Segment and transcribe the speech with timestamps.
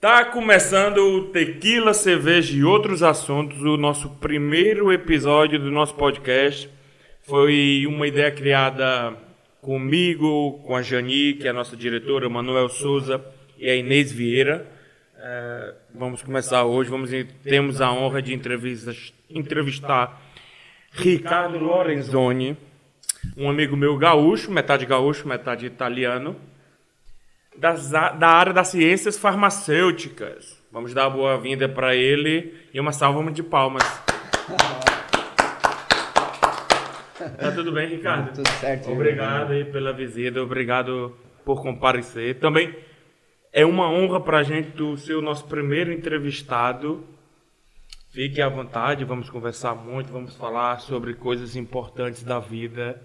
[0.00, 6.70] Tá começando o Tequila, Cerveja e Outros Assuntos, o nosso primeiro episódio do nosso podcast.
[7.22, 9.16] Foi uma ideia criada
[9.60, 13.24] comigo, com a Jani, que é a nossa diretora, Manuel Souza
[13.58, 14.66] e a Inês Vieira.
[15.18, 17.10] É, vamos começar hoje, vamos
[17.42, 20.22] temos a honra de entrevistar
[20.92, 22.56] Ricardo Lorenzoni,
[23.36, 26.36] um amigo meu gaúcho, metade gaúcho, metade italiano
[27.58, 30.56] das, da área das ciências farmacêuticas.
[30.70, 33.82] Vamos dar boa-vinda para ele e uma salva de palmas.
[37.38, 38.32] tá tudo bem, Ricardo?
[38.34, 38.90] Tudo certo.
[38.92, 42.38] Obrigado aí pela visita, obrigado por comparecer.
[42.38, 42.76] Também
[43.52, 47.04] é uma honra para a gente ser o nosso primeiro entrevistado.
[48.10, 53.02] Fique à vontade, vamos conversar muito, vamos falar sobre coisas importantes da vida.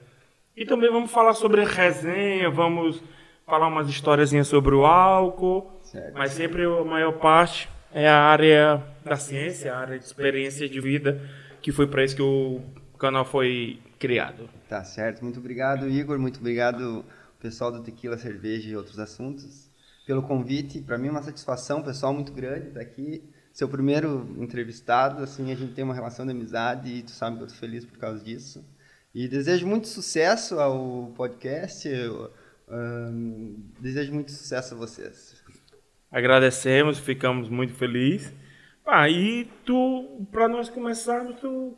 [0.56, 3.04] E também vamos falar sobre resenha, vamos
[3.46, 6.14] falar umas historiazinhas sobre o álcool, certo.
[6.16, 10.80] mas sempre a maior parte é a área da ciência, a área de experiência de
[10.80, 11.22] vida,
[11.62, 12.62] que foi para isso que o
[12.98, 14.50] canal foi criado.
[14.70, 17.04] Tá certo, muito obrigado Igor, muito obrigado
[17.40, 19.70] pessoal do Tequila Cerveja e outros assuntos
[20.06, 20.82] pelo convite.
[20.82, 23.24] Para mim é uma satisfação, pessoal muito grande estar aqui.
[23.52, 27.44] Seu primeiro entrevistado, assim, a gente tem uma relação de amizade e tu sabe que
[27.44, 28.66] eu tô feliz por causa disso.
[29.14, 31.88] E desejo muito sucesso ao podcast.
[31.88, 32.32] Eu,
[33.80, 35.36] desejo muito sucesso a vocês.
[36.12, 38.34] Agradecemos, ficamos muito felizes.
[38.86, 41.78] Ah, e tu, para nós começarmos, tu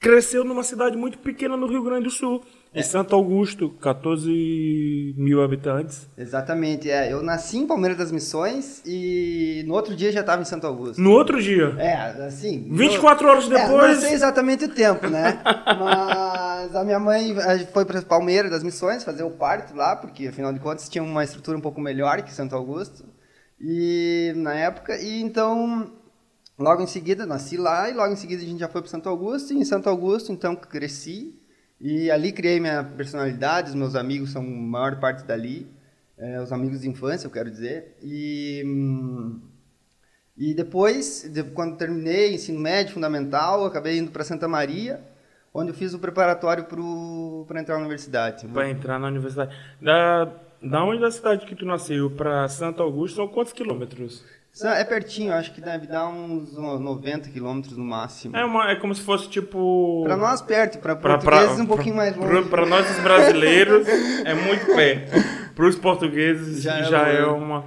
[0.00, 2.42] cresceu numa cidade muito pequena no Rio Grande do Sul.
[2.72, 6.08] Em Santo Augusto, 14 mil habitantes.
[6.16, 7.12] Exatamente, é.
[7.12, 11.00] Eu nasci em Palmeiras das Missões e no outro dia já estava em Santo Augusto.
[11.00, 11.74] No outro dia?
[11.78, 12.68] É, assim.
[12.70, 13.84] 24 eu, horas depois.
[13.84, 15.40] É, não sei exatamente o tempo, né?
[15.44, 16.29] Mas
[16.74, 17.34] a minha mãe
[17.72, 21.24] foi para Palmeiras das Missões fazer o parto lá, porque afinal de contas tinha uma
[21.24, 23.04] estrutura um pouco melhor que Santo Augusto.
[23.60, 25.92] E na época, e então
[26.58, 29.08] logo em seguida nasci lá e logo em seguida a gente já foi para Santo
[29.08, 29.52] Augusto.
[29.52, 31.40] E em Santo Augusto, então cresci
[31.80, 35.66] e ali criei minha personalidade, os meus amigos são a maior parte dali,
[36.18, 37.96] é, os amigos de infância, eu quero dizer.
[38.02, 38.62] E,
[40.36, 45.02] e depois, de, quando terminei ensino médio, fundamental, acabei indo para Santa Maria,
[45.52, 46.64] onde eu fiz o preparatório
[47.46, 48.46] para entrar na universidade.
[48.46, 49.54] Para entrar na universidade.
[49.80, 50.28] Da,
[50.62, 54.24] da onde da cidade que tu nasceu para Santo Augusto são quantos quilômetros?
[54.62, 58.36] É pertinho, acho que deve dar uns 90 quilômetros no máximo.
[58.36, 60.02] É, uma, é como se fosse tipo.
[60.04, 62.48] Para nós, perto, para portugueses, pra, um pouquinho mais longe.
[62.48, 65.12] Para nós, os brasileiros, é muito perto.
[65.54, 67.64] Para os portugueses, já, é já é, é, uma.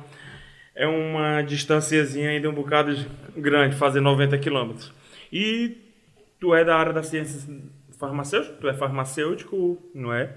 [0.75, 2.93] É uma distanciazinha ainda um bocado
[3.37, 4.91] grande, fazer 90 quilômetros.
[5.31, 5.77] E
[6.43, 7.47] tu é da área das ciências
[7.97, 10.35] farmacêuticas, tu é farmacêutico, não é?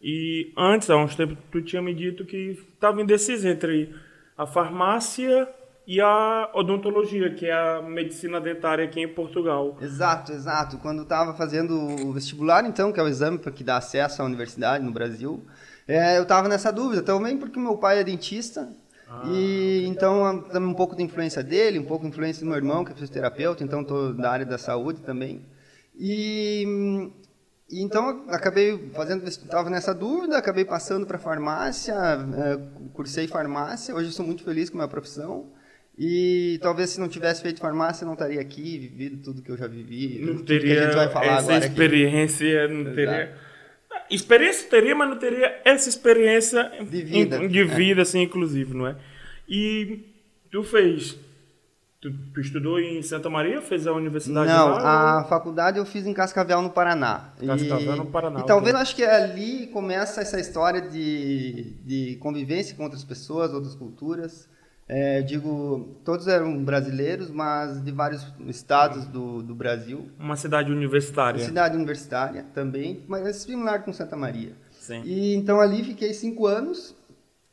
[0.00, 3.92] E antes, há uns tempos, tu tinha me dito que estava indeciso entre
[4.36, 5.48] a farmácia
[5.84, 9.76] e a odontologia, que é a medicina dentária aqui em Portugal.
[9.80, 10.78] Exato, exato.
[10.78, 11.74] Quando estava fazendo
[12.06, 15.44] o vestibular, então, que é o exame que dá acesso à universidade no Brasil,
[15.88, 18.68] é, eu estava nessa dúvida também porque meu pai é dentista.
[19.08, 22.84] Ah, e então um pouco de influência dele, um pouco de influência do meu irmão,
[22.84, 25.46] que é fisioterapeuta, então estou da área da saúde também.
[25.98, 27.10] E,
[27.70, 32.58] e então acabei fazendo, estava nessa dúvida, acabei passando para farmácia, é,
[32.92, 33.94] cursei farmácia.
[33.94, 35.50] Hoje sou muito feliz com a minha profissão.
[36.00, 39.66] E talvez se não tivesse feito farmácia, não estaria aqui, vivido tudo que eu já
[39.66, 40.20] vivi.
[40.20, 42.74] Não teria que a gente vai falar essa experiência, aqui.
[42.74, 43.47] não teria...
[44.10, 48.02] Experiência teria, mas não teria essa experiência de vida, de vida é.
[48.02, 48.96] assim, inclusive, não é?
[49.48, 50.00] E
[50.50, 51.16] tu fez...
[52.00, 53.60] Tu, tu, estudou em Santa Maria?
[53.60, 55.28] Fez a universidade Não, lá, a ou...
[55.28, 57.32] faculdade eu fiz em Cascavel, no Paraná.
[57.44, 58.38] Cascavel, e, no Paraná.
[58.38, 63.74] E talvez acho que ali começa essa história de, de convivência com outras pessoas, outras
[63.74, 64.48] culturas.
[64.88, 70.08] É, digo, todos eram brasileiros, mas de vários estados do, do Brasil.
[70.18, 71.38] Uma cidade universitária.
[71.40, 74.52] Uma cidade universitária também, mas é similar com Santa Maria.
[74.70, 75.02] Sim.
[75.04, 76.96] E então ali fiquei cinco anos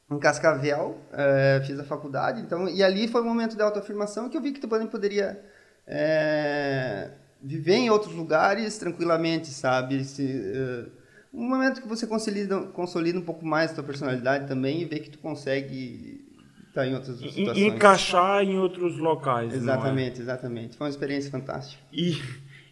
[0.09, 4.37] em Cascavel, é, fiz a faculdade, então e ali foi um momento de autoafirmação que
[4.37, 5.43] eu vi que também poderia
[5.85, 7.09] é,
[7.41, 10.05] viver em outros lugares tranquilamente, sabe?
[10.05, 10.91] Se, uh,
[11.33, 14.99] um momento que você consolida, consolida um pouco mais a tua personalidade também e vê
[14.99, 16.24] que tu consegue
[16.75, 17.57] Tá em outras situações.
[17.57, 19.53] Encaixar em outros locais.
[19.53, 19.55] É?
[19.55, 20.23] Exatamente, é?
[20.23, 20.77] exatamente.
[20.77, 21.81] Foi uma experiência fantástica.
[21.93, 22.21] E,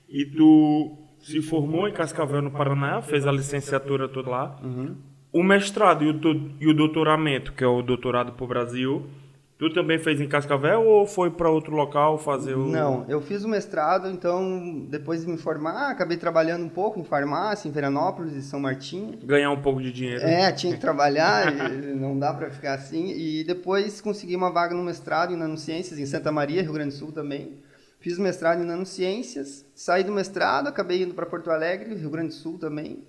[0.09, 4.59] e tu se formou em Cascavel, no Paraná, fez a licenciatura toda lá.
[4.61, 4.97] Uhum.
[5.31, 9.09] O mestrado e o, e o doutoramento, que é o doutorado para o Brasil,
[9.57, 12.67] Tu também fez em Cascavel ou foi para outro local fazer o.
[12.67, 17.03] Não, eu fiz o mestrado, então depois de me formar, acabei trabalhando um pouco em
[17.03, 19.17] farmácia, em Veranópolis e São Martinho.
[19.23, 20.21] Ganhar um pouco de dinheiro.
[20.21, 21.53] É, tinha que trabalhar,
[21.95, 23.11] não dá para ficar assim.
[23.11, 26.95] E depois consegui uma vaga no mestrado em nanociências em Santa Maria, Rio Grande do
[26.95, 27.59] Sul também.
[27.99, 32.29] Fiz o mestrado em nanociências, saí do mestrado, acabei indo para Porto Alegre, Rio Grande
[32.29, 33.03] do Sul também.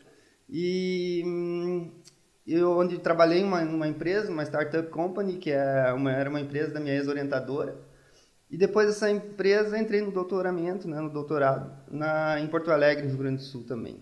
[0.49, 1.91] E hum,
[2.53, 6.73] eu onde trabalhei uma, uma empresa, uma startup company, que é uma, era uma empresa
[6.73, 7.77] da minha ex-orientadora.
[8.51, 13.17] E depois dessa empresa entrei no doutoramento, né, no doutorado, na, em Porto Alegre, Rio
[13.17, 14.01] Grande do Sul também.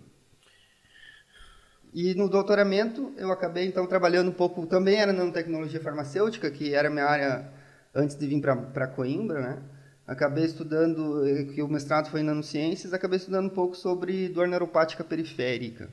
[1.95, 6.91] E no doutoramento eu acabei então trabalhando um pouco, também era nanotecnologia farmacêutica, que era
[6.91, 7.53] minha área
[7.95, 9.63] antes de vir para Coimbra, né?
[10.07, 14.49] Acabei estudando, eh, que o mestrado foi em nanociências, acabei estudando um pouco sobre dor
[14.49, 15.89] neuropática periférica.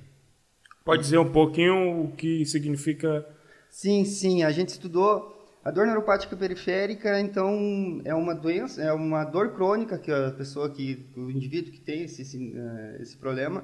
[0.83, 3.25] Pode dizer um pouquinho o que significa?
[3.69, 4.43] Sim, sim.
[4.43, 9.97] A gente estudou a dor neuropática periférica, então é uma doença, é uma dor crônica
[9.97, 13.63] que a pessoa que o indivíduo que tem esse esse, eh, esse problema,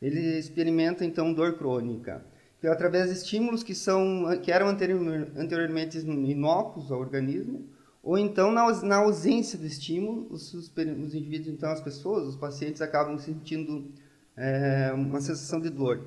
[0.00, 2.24] ele experimenta então dor crônica.
[2.62, 7.68] É através de estímulos que são que eram anteriormente inócuos ao organismo,
[8.02, 12.36] ou então na, na ausência do estímulo, os, os, os, indivíduos, então as pessoas, os
[12.36, 13.92] pacientes acabam sentindo
[14.34, 16.00] é, uma sensação de dor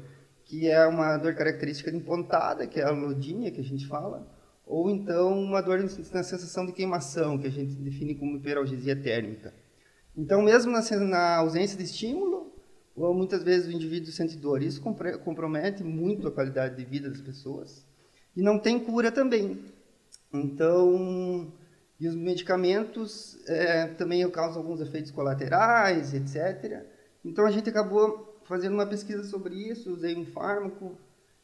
[0.47, 4.25] que é uma dor característica de pontada, que é a lodínia que a gente fala,
[4.65, 9.53] ou então uma dor na sensação de queimação, que a gente define como hiperalgesia térmica.
[10.15, 12.51] Então, mesmo na, na ausência de estímulo,
[12.95, 14.63] ou muitas vezes o indivíduo sente dor.
[14.63, 14.81] Isso
[15.23, 17.85] compromete muito a qualidade de vida das pessoas.
[18.35, 19.59] E não tem cura também.
[20.33, 21.53] Então,
[21.99, 26.83] e os medicamentos é, também causam alguns efeitos colaterais, etc.
[27.23, 30.97] Então, a gente acabou fazendo uma pesquisa sobre isso, usei um fármaco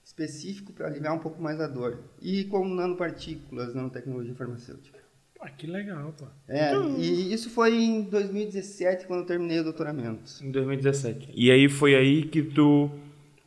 [0.03, 1.99] específico para aliviar um pouco mais a dor.
[2.21, 4.99] E com nanopartículas, nanotecnologia farmacêutica.
[5.35, 6.25] Pô, que legal, pô.
[6.47, 6.97] É, então...
[6.97, 10.31] e isso foi em 2017, quando eu terminei o doutoramento.
[10.41, 11.31] Em 2017.
[11.33, 12.89] E aí foi aí que tu...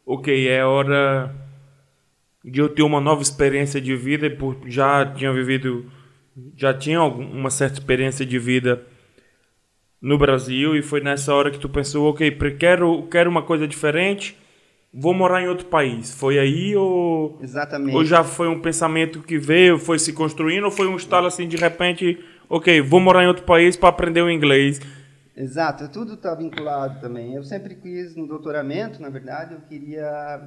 [0.05, 1.35] Ok, é hora
[2.44, 5.91] de eu ter uma nova experiência de vida, por já tinha vivido...
[6.55, 8.87] Já tinha uma certa experiência de vida
[10.00, 14.37] no Brasil e foi nessa hora que tu pensou, ok, quero, quero uma coisa diferente,
[14.93, 16.14] vou morar em outro país.
[16.14, 17.38] Foi aí ou...
[17.40, 17.96] Exatamente.
[17.96, 21.48] Ou já foi um pensamento que veio, foi se construindo, ou foi um estalo assim,
[21.48, 24.81] de repente, ok, vou morar em outro país para aprender o inglês.
[25.37, 27.34] Exato, tudo está vinculado também.
[27.34, 30.43] Eu sempre quis, no doutoramento, na verdade, eu queria...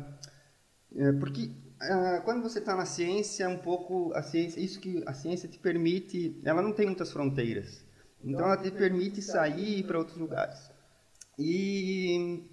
[0.95, 5.13] É, porque ah, quando você está na ciência, um pouco a ciência, isso que a
[5.13, 7.85] ciência te permite, ela não tem muitas fronteiras.
[8.23, 10.69] Então ela te permite sair para outros lugares.
[11.37, 12.43] E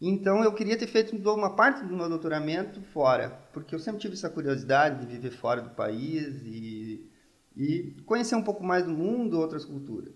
[0.00, 4.14] então eu queria ter feito uma parte do meu doutoramento fora, porque eu sempre tive
[4.14, 7.08] essa curiosidade de viver fora do país e,
[7.56, 10.14] e conhecer um pouco mais do mundo, outras culturas.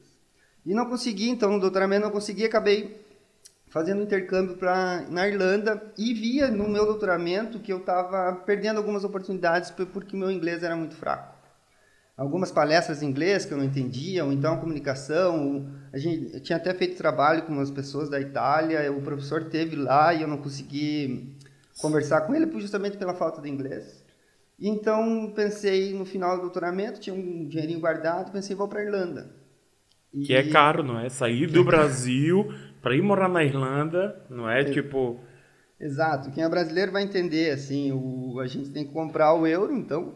[0.65, 3.01] E não consegui, então no doutoramento não consegui, acabei
[3.69, 4.59] fazendo intercâmbio
[5.09, 10.31] na Irlanda e via no meu doutoramento que eu estava perdendo algumas oportunidades porque meu
[10.31, 11.36] inglês era muito fraco
[12.17, 15.69] algumas palestras em inglês que eu não entendia, ou então a comunicação.
[15.93, 20.15] A gente tinha até feito trabalho com umas pessoas da Itália, o professor teve lá
[20.15, 21.37] e eu não consegui
[21.81, 24.05] conversar com ele justamente pela falta de inglês.
[24.59, 29.31] E então pensei no final do doutoramento, tinha um dinheirinho guardado, pensei vou para Irlanda.
[30.15, 30.23] E...
[30.23, 31.11] Que é caro, não é?
[31.11, 35.21] Sair do Brasil para ir morar na Irlanda, não é, é tipo
[35.79, 36.31] Exato.
[36.31, 40.15] Quem é brasileiro vai entender assim, o a gente tem que comprar o euro, então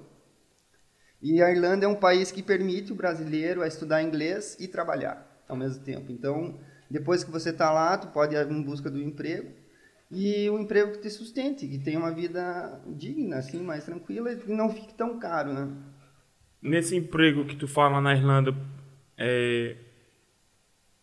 [1.23, 5.45] e a Irlanda é um país que permite o brasileiro a estudar inglês e trabalhar
[5.49, 6.11] ao mesmo tempo.
[6.11, 6.59] Então,
[6.91, 9.51] depois que você está lá, tu pode ir em busca do emprego
[10.11, 14.53] e um emprego que te sustente, que tenha uma vida digna, assim, mais tranquila e
[14.53, 15.69] não fique tão caro, né?
[16.63, 18.55] Nesse emprego que tu fala na Irlanda,
[19.17, 19.77] é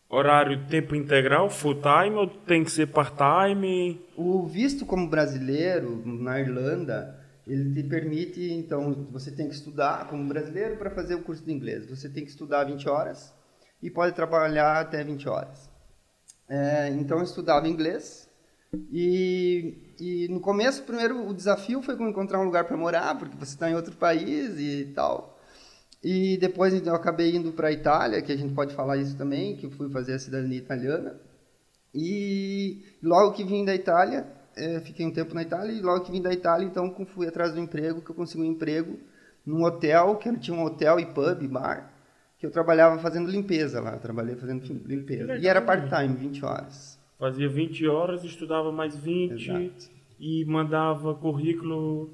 [0.10, 4.02] horário tempo integral, full time ou tem que ser part time?
[4.16, 10.28] O visto como brasileiro na Irlanda ele te permite, então, você tem que estudar como
[10.28, 11.90] brasileiro para fazer o curso de inglês.
[11.90, 13.34] Você tem que estudar 20 horas
[13.82, 15.70] e pode trabalhar até 20 horas.
[16.50, 18.28] É, então, eu estudava inglês
[18.92, 23.54] e, e no começo, primeiro, o desafio foi encontrar um lugar para morar, porque você
[23.54, 25.40] está em outro país e tal.
[26.04, 29.18] E depois então, eu acabei indo para a Itália, que a gente pode falar isso
[29.18, 31.20] também, que eu fui fazer a cidadania italiana.
[31.94, 34.28] E logo que vim da Itália,
[34.58, 37.54] é, fiquei um tempo na Itália e logo que vim da Itália, então fui atrás
[37.54, 39.00] do emprego, que eu consegui um emprego
[39.46, 41.90] num hotel, que tinha um hotel e pub, bar,
[42.38, 45.38] que eu trabalhava fazendo limpeza lá, trabalhei fazendo limpeza.
[45.38, 47.00] E era part-time, 20 horas.
[47.18, 49.50] Fazia 20 horas estudava mais 20.
[49.50, 49.98] Exato.
[50.20, 52.10] e mandava currículo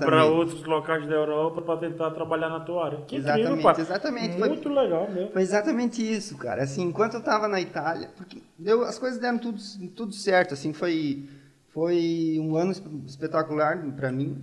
[0.00, 3.02] para outros locais da Europa para tentar trabalhar na tua área.
[3.02, 4.38] Que Exatamente, incrível, exatamente.
[4.38, 5.32] Foi- Muito legal mesmo.
[5.32, 6.62] Foi exatamente isso, cara.
[6.62, 9.60] Assim, enquanto eu tava na Itália, porque deu, as coisas deram tudo,
[9.94, 11.28] tudo certo, assim, foi,
[11.72, 14.42] foi um ano esp- espetacular para mim.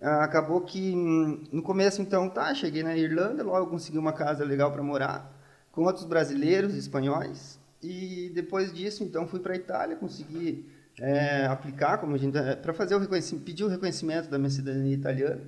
[0.00, 4.44] Ah, acabou que hum, no começo, então, tá, cheguei na Irlanda, logo consegui uma casa
[4.44, 5.32] legal para morar,
[5.72, 10.66] com outros brasileiros, espanhóis, e depois disso, então, fui para a Itália, consegui
[11.00, 14.94] é, aplicar, como a gente, para fazer o reconhecimento, pedir o reconhecimento da minha cidadania
[14.94, 15.40] italiana.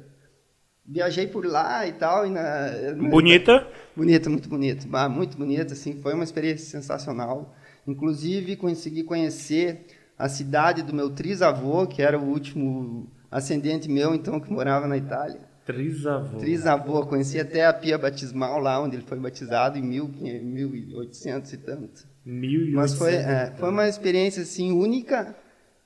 [0.87, 2.70] Viajei por lá e tal, e na,
[3.10, 3.66] Bonita.
[3.94, 4.88] Bonito, muito bonito.
[4.92, 7.54] Ah, muito bonito, assim, foi uma experiência sensacional.
[7.87, 9.87] Inclusive, consegui conhecer
[10.18, 14.96] a cidade do meu trisavô, que era o último ascendente meu, então, que morava na
[14.96, 15.40] Itália.
[15.64, 16.38] Trisavô.
[16.38, 21.56] Trisavô, conheci até a pia batismal lá, onde ele foi batizado em mil, 1800 e
[21.58, 22.08] tanto.
[22.25, 22.75] 1800.
[22.75, 25.37] Mas foi, é, foi uma experiência, assim, única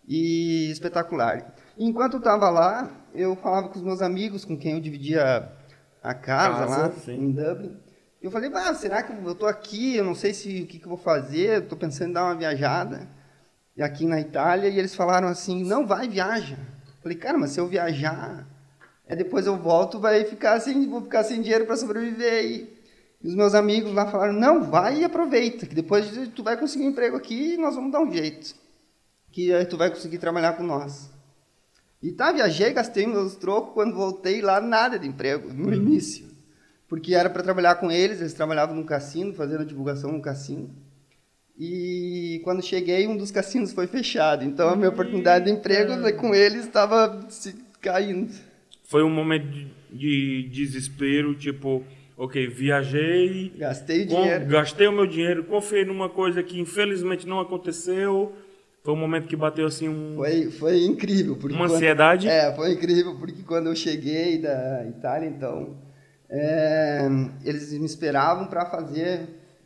[0.08, 1.54] e espetacular.
[1.76, 5.48] Enquanto eu estava lá, eu falava com os meus amigos, com quem eu dividia
[6.02, 7.14] a casa, Casa, lá sim.
[7.14, 7.76] em Dublin.
[8.22, 9.96] Eu falei, ah, será que eu tô aqui?
[9.96, 11.66] Eu não sei se o que, que eu vou fazer.
[11.66, 13.08] Tô pensando em dar uma viajada
[13.76, 14.68] e aqui na Itália.
[14.68, 16.56] E eles falaram assim, não, vai, viaja.
[16.56, 18.46] Eu falei, cara, mas se eu viajar,
[19.06, 22.82] é depois eu volto, vai ficar sem, vou ficar sem dinheiro para sobreviver aí.
[23.22, 26.84] E os meus amigos lá falaram, não, vai e aproveita, que depois tu vai conseguir
[26.84, 28.54] um emprego aqui e nós vamos dar um jeito.
[29.30, 31.10] Que aí tu vai conseguir trabalhar com nós.
[32.02, 36.26] E tá, viajei, gastei meus trocos, quando voltei lá, nada de emprego, no início.
[36.88, 40.74] Porque era para trabalhar com eles, eles trabalhavam no cassino, fazendo divulgação no cassino.
[41.58, 44.44] E quando cheguei, um dos cassinos foi fechado.
[44.44, 48.32] Então a minha oportunidade de emprego com eles estava se caindo.
[48.84, 51.84] Foi um momento de, de desespero, tipo,
[52.16, 54.46] ok, viajei, Gastei dinheiro.
[54.46, 58.32] gastei o meu dinheiro, confiei numa coisa que infelizmente não aconteceu.
[58.82, 61.36] Foi um momento que bateu assim um, Foi, foi incrível.
[61.36, 62.28] Porque uma quando- ansiedade.
[62.28, 65.76] É, foi incrível, porque quando eu cheguei da Itália, então,
[66.28, 67.06] é,
[67.44, 69.20] eles me esperavam para fazer.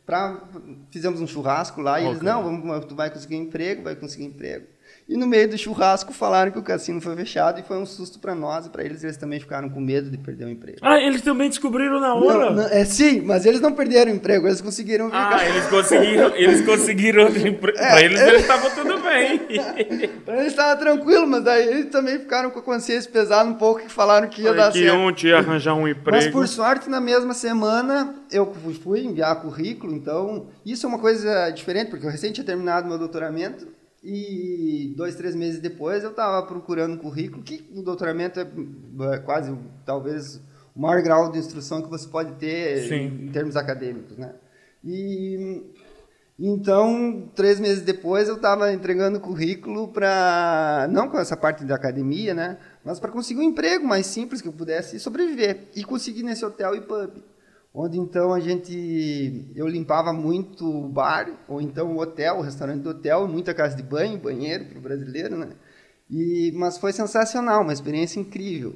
[0.07, 0.41] Pra,
[0.89, 2.25] fizemos um churrasco lá e eles, Ok.
[2.25, 4.65] não, vamos, tu vai conseguir emprego, vai conseguir emprego.
[5.09, 8.19] E no meio do churrasco falaram que o cassino foi fechado e foi um susto
[8.19, 10.79] para nós e para eles, eles também ficaram com medo de perder o emprego.
[10.81, 12.49] Ah, eles também descobriram na hora.
[12.51, 15.37] Não, não, é, sim, mas eles não perderam o emprego, eles conseguiram ficar.
[15.37, 17.77] Ah, eles conseguiram, eles conseguiram outro emprego.
[17.77, 19.37] pra eles, eles estavam tudo bem.
[20.25, 23.79] Pra eles estava tranquilo, mas daí eles também ficaram com a consciência pesada um pouco
[23.85, 25.11] e falaram que ia dar que certo.
[25.13, 26.17] te ia arranjar um emprego.
[26.17, 31.49] Mas por sorte, na mesma semana, eu fui- enviar currículo, então isso é uma coisa
[31.51, 33.76] diferente, porque eu recém tinha terminado meu doutoramento
[34.09, 38.47] e dois, três meses depois eu estava procurando um currículo, que o doutoramento é
[39.13, 39.53] é quase,
[39.85, 40.41] talvez,
[40.73, 43.25] o maior grau de instrução que você pode ter Sim.
[43.25, 44.33] em termos acadêmicos, né?
[44.81, 45.61] E
[46.39, 52.33] então, três meses depois, eu estava entregando currículo para, não com essa parte da academia,
[52.33, 52.57] né?
[52.85, 55.63] Mas para conseguir um emprego mais simples que eu pudesse sobreviver.
[55.75, 57.23] E consegui nesse hotel e pub.
[57.79, 62.81] Onde então a gente, eu limpava muito o bar, ou então o hotel, o restaurante
[62.81, 65.49] do hotel, muita casa de banho, banheiro para o brasileiro, né?
[66.09, 68.73] E, mas foi sensacional, uma experiência incrível.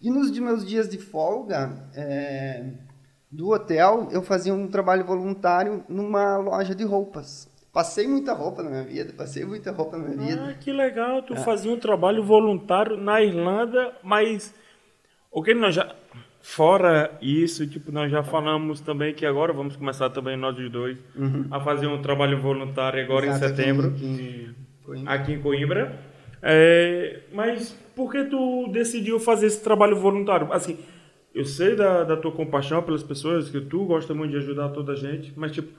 [0.00, 2.70] E nos meus dias de folga, é,
[3.32, 7.50] do hotel, eu fazia um trabalho voluntário numa loja de roupas.
[7.72, 10.50] Passei muita roupa na minha vida, passei muita roupa na minha vida.
[10.50, 11.20] Ah, que legal.
[11.22, 14.54] Tu fazia um trabalho voluntário na Irlanda, mas
[15.32, 15.92] o que nós já
[16.48, 20.96] fora isso, tipo, nós já falamos também que agora vamos começar também nós dois
[21.50, 25.98] a fazer um trabalho voluntário agora Exato, em setembro aqui em- em- aqui em Coimbra.
[26.40, 30.52] É, mas por que tu decidiu fazer esse trabalho voluntário?
[30.52, 30.78] Assim,
[31.34, 34.92] eu sei da, da tua compaixão pelas pessoas, que tu gosta muito de ajudar toda
[34.92, 35.72] a gente, mas tipo,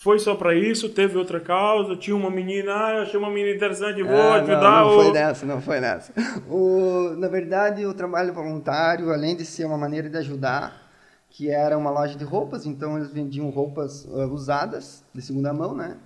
[0.00, 0.88] foi só pra isso?
[0.88, 1.96] Teve outra causa?
[1.96, 4.84] Tinha uma menina, ah, eu achei uma menina interessante, vou Ah, ajudar.
[4.84, 6.12] Não, não foi nessa, não foi nessa.
[6.48, 10.88] O, na verdade, o trabalho voluntário, além de ser uma maneira de ajudar,
[11.28, 15.74] que era uma loja de roupas, então eles vendiam roupas ah, usadas, de segunda mão,
[15.74, 15.96] né?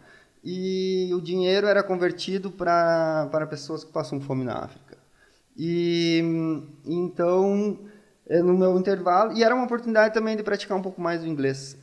[0.43, 4.97] E o dinheiro era convertido para pessoas que passam fome na África.
[5.55, 6.25] E
[6.87, 7.79] então,
[8.27, 11.27] eh, no meu intervalo, e era uma oportunidade também de praticar um pouco mais o
[11.27, 11.77] inglês.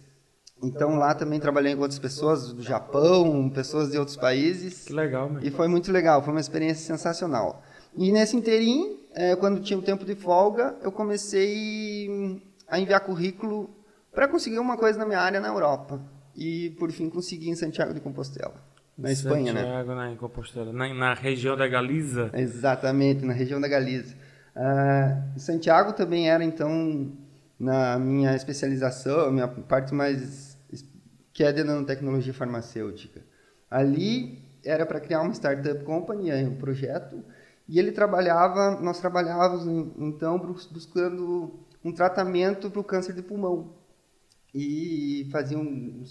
[0.61, 4.85] Então lá também trabalhei com outras pessoas do Japão, pessoas de outros países.
[4.85, 5.41] Que legal, meu.
[5.41, 7.63] E foi muito legal, foi uma experiência sensacional.
[7.95, 12.99] E nesse interim, eh, quando tinha o tempo de folga, eu comecei hum, a enviar
[13.01, 13.69] currículo
[14.13, 16.01] para conseguir uma coisa na minha área na Europa.
[16.35, 18.55] E por fim consegui em Santiago de Compostela,
[18.97, 19.61] na Espanha, né?
[19.61, 20.11] Santiago, né?
[20.13, 20.71] Em Compostela.
[20.71, 22.29] Na, na região da Galiza.
[22.33, 24.15] Exatamente, na região da Galiza.
[24.55, 27.11] Ah, Santiago também era, então,
[27.59, 30.48] na minha especialização, a minha parte mais,
[31.39, 33.21] que é de nanotecnologia farmacêutica.
[33.71, 37.23] Ali, era para criar uma startup company, um projeto,
[37.65, 39.65] e ele trabalhava, nós trabalhávamos
[39.97, 43.73] então buscando um tratamento para o câncer de pulmão.
[44.53, 45.61] E faziam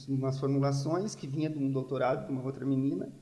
[0.08, 3.12] umas formulações que vinha de um doutorado de uma outra menina,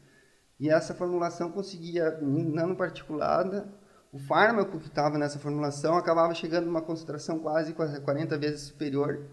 [0.61, 3.69] e essa formulação conseguia, nanoparticulada,
[4.13, 9.27] o fármaco que estava nessa formulação acabava chegando a uma concentração quase 40 vezes superior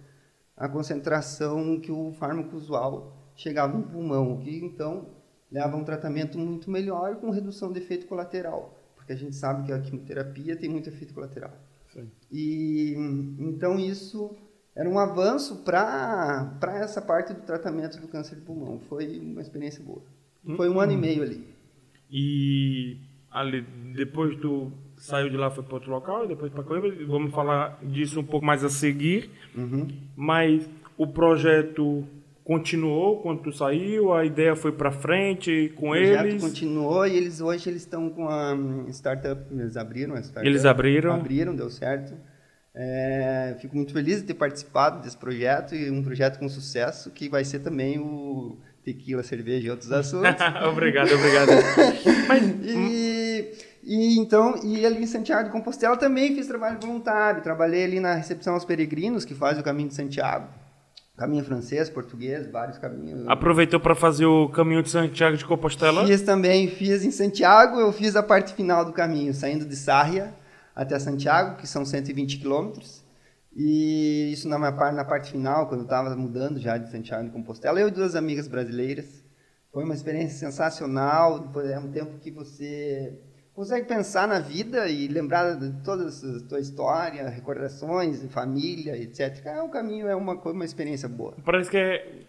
[0.64, 5.10] à concentração que o fármaco usual chegava no pulmão, o que então
[5.52, 9.66] leva a um tratamento muito melhor com redução de efeito colateral, porque a gente sabe
[9.66, 11.52] que a quimioterapia tem muito efeito colateral.
[11.92, 12.10] Sim.
[12.32, 12.94] E
[13.38, 14.38] então isso
[14.74, 18.80] era um avanço para essa parte do tratamento do câncer de pulmão.
[18.88, 20.02] Foi uma experiência boa.
[20.56, 21.46] Foi um ano e meio ali.
[22.10, 24.72] E ali, depois tu
[25.04, 26.94] saiu de lá, foi para outro local, e depois para Coimbra.
[27.06, 29.30] Vamos falar disso um pouco mais a seguir.
[29.54, 29.88] Uhum.
[30.16, 30.68] Mas
[30.98, 32.06] o projeto
[32.44, 34.14] continuou quando tu saiu?
[34.14, 36.12] A ideia foi para frente com eles?
[36.12, 40.20] O projeto continuou e eles hoje eles estão com a hum, startup, eles abriram a
[40.20, 40.48] startup.
[40.48, 41.14] Eles abriram?
[41.14, 42.14] Abriram, deu certo.
[42.74, 47.28] É, fico muito feliz de ter participado desse projeto e um projeto com sucesso que
[47.28, 50.42] vai ser também o tequila, cerveja e outros assuntos.
[50.66, 51.52] obrigado, obrigado.
[52.28, 52.44] Mas...
[52.64, 53.33] e,
[53.86, 57.44] e então, e ali em Santiago de Compostela também fiz trabalho voluntário.
[57.44, 60.48] Trabalhei ali na recepção aos peregrinos, que faz o caminho de Santiago.
[61.18, 63.28] Caminho francês, português, vários caminhos.
[63.28, 66.08] Aproveitou para fazer o caminho de Santiago de Compostela?
[66.08, 70.34] Fiz também, fiz em Santiago, eu fiz a parte final do caminho, saindo de Sarria
[70.76, 73.04] até Santiago, que são 120 quilômetros.
[73.56, 77.32] E isso na, parte, na parte final, quando eu estava mudando já de Santiago de
[77.32, 79.24] Compostela, eu e duas amigas brasileiras.
[79.72, 81.52] Foi uma experiência sensacional.
[81.64, 83.20] É um tempo que você
[83.54, 89.46] consegue pensar na vida e lembrar de toda a tua história, recordações, família, etc.
[89.46, 91.36] É um caminho, é uma, uma experiência boa.
[91.46, 92.24] Parece que é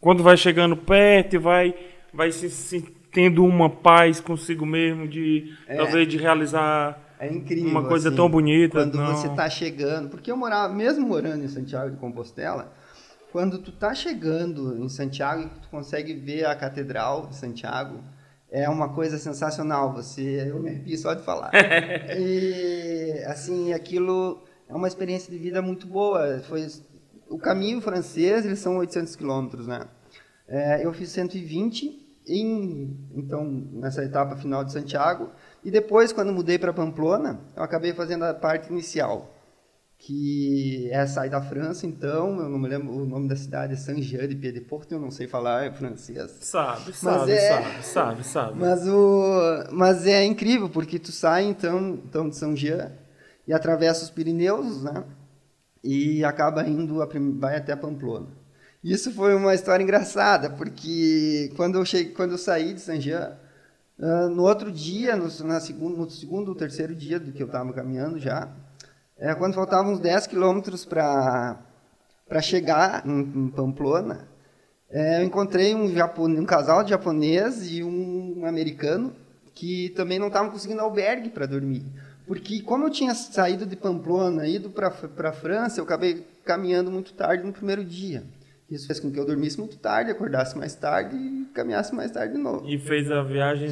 [0.00, 1.74] quando vai chegando perto e vai,
[2.12, 5.76] vai se, se tendo uma paz consigo mesmo de é.
[5.76, 7.70] talvez de realizar é incrível.
[7.70, 8.80] Uma coisa assim, tão bonita.
[8.80, 9.16] Quando não.
[9.16, 10.10] você está chegando.
[10.10, 12.72] Porque eu morava, mesmo morando em Santiago de Compostela,
[13.32, 18.00] quando tu está chegando em Santiago e tu consegue ver a Catedral de Santiago,
[18.54, 19.92] é uma coisa sensacional.
[19.92, 21.50] Você, eu me arrepio só de falar.
[22.16, 26.40] e, assim, aquilo é uma experiência de vida muito boa.
[26.48, 26.64] Foi
[27.28, 29.88] o caminho francês, eles são 800 quilômetros, né?
[30.46, 35.30] É, eu fiz 120 em, então, nessa etapa final de Santiago.
[35.64, 39.33] E depois, quando mudei para Pamplona, eu acabei fazendo a parte inicial,
[40.06, 43.76] que é sair da França, então, eu não me lembro, o nome da cidade é
[43.76, 46.30] Saint-Jean-de-Pied-de-Port, eu não sei falar é francês.
[46.40, 48.60] Sabe, sabe, é, sabe, sabe, sabe.
[48.60, 52.92] Mas, o, mas é incrível, porque tu sai, então, então de Saint-Jean
[53.48, 55.04] e atravessa os Pirineus, né?
[55.82, 56.96] E acaba indo,
[57.38, 58.28] vai até Pamplona.
[58.82, 63.38] Isso foi uma história engraçada, porque quando eu, cheguei, quando eu saí de Saint-Jean,
[63.96, 67.46] Uh, no outro dia, no, na segundo, no segundo ou terceiro dia do que eu
[67.46, 68.52] estava caminhando já,
[69.24, 71.56] é, quando faltavam uns 10 quilômetros para
[72.42, 74.28] chegar em, em Pamplona,
[74.90, 79.14] é, eu encontrei um, japonês, um casal de japonês e um americano
[79.54, 81.86] que também não estavam conseguindo albergue para dormir.
[82.26, 87.14] Porque como eu tinha saído de Pamplona, ido para a França, eu acabei caminhando muito
[87.14, 88.24] tarde no primeiro dia.
[88.70, 92.34] Isso fez com que eu dormisse muito tarde, acordasse mais tarde e caminhasse mais tarde
[92.34, 92.68] de novo.
[92.68, 93.70] E fez a viagem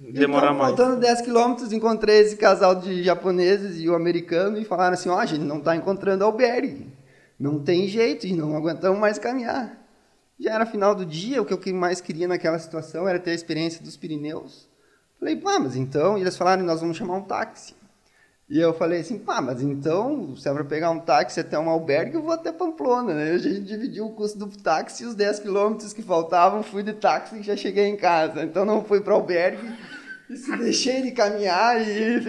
[0.00, 0.76] demorar então, mais.
[0.76, 5.16] Faltando 10 quilômetros, encontrei esse casal de japoneses e o americano e falaram assim: ó,
[5.16, 6.88] oh, a gente não está encontrando albergue.
[7.38, 9.78] Não tem jeito, e não aguentamos mais caminhar.
[10.38, 13.34] Já era final do dia, o que eu mais queria naquela situação era ter a
[13.34, 14.68] experiência dos Pirineus.
[15.18, 16.16] Falei, pá, mas então.
[16.16, 17.74] E eles falaram: nós vamos chamar um táxi.
[18.50, 21.70] E eu falei assim, pá, mas então, se é para pegar um táxi até um
[21.70, 23.30] albergue, eu vou até Pamplona, né?
[23.30, 26.92] A gente dividiu o custo do táxi e os 10 quilômetros que faltavam, fui de
[26.92, 28.42] táxi e já cheguei em casa.
[28.42, 29.70] Então não fui para albergue,
[30.28, 32.20] e deixei de caminhar e...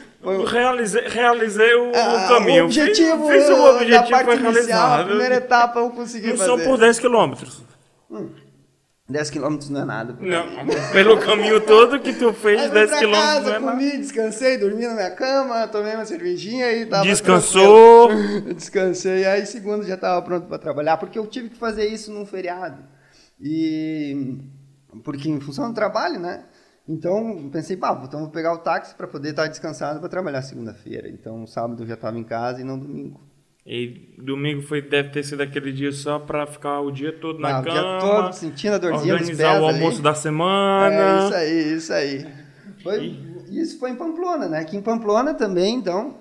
[0.22, 0.46] Foi...
[0.46, 2.62] Realizei, realizei o, ah, caminho.
[2.62, 5.00] O objetivo, fiz, fiz o objetivo foi realizado.
[5.00, 6.62] A primeira etapa eu consegui não fazer.
[6.62, 7.64] Só por 10 quilômetros.
[8.08, 8.28] Hum.
[9.08, 10.16] 10 quilômetros não é nada.
[10.20, 10.46] Não,
[10.92, 13.98] pelo caminho todo que tu fez, 10 quilômetros casa, não é comi, nada.
[13.98, 18.08] descansei, dormi na minha cama, tomei uma cervejinha e tava Descansou?
[18.54, 22.24] Descansei, aí segundo já estava pronto para trabalhar, porque eu tive que fazer isso num
[22.24, 22.82] feriado.
[23.40, 24.38] E
[25.02, 26.44] porque em função do trabalho, né?
[26.88, 31.08] Então, pensei, pá, então vou pegar o táxi para poder estar descansado para trabalhar segunda-feira.
[31.08, 33.20] Então, sábado eu já estava em casa e não domingo.
[33.64, 37.54] E domingo foi, deve ter sido aquele dia só para ficar o dia todo na
[37.54, 37.78] Não, cama.
[37.78, 40.02] O dia todo sentindo a dorzinha Organizar o almoço ali.
[40.02, 40.94] da semana.
[40.94, 42.26] É, isso aí, isso aí.
[42.82, 43.60] Foi, e...
[43.62, 44.58] Isso foi em Pamplona, né?
[44.58, 46.18] Aqui em Pamplona também, então,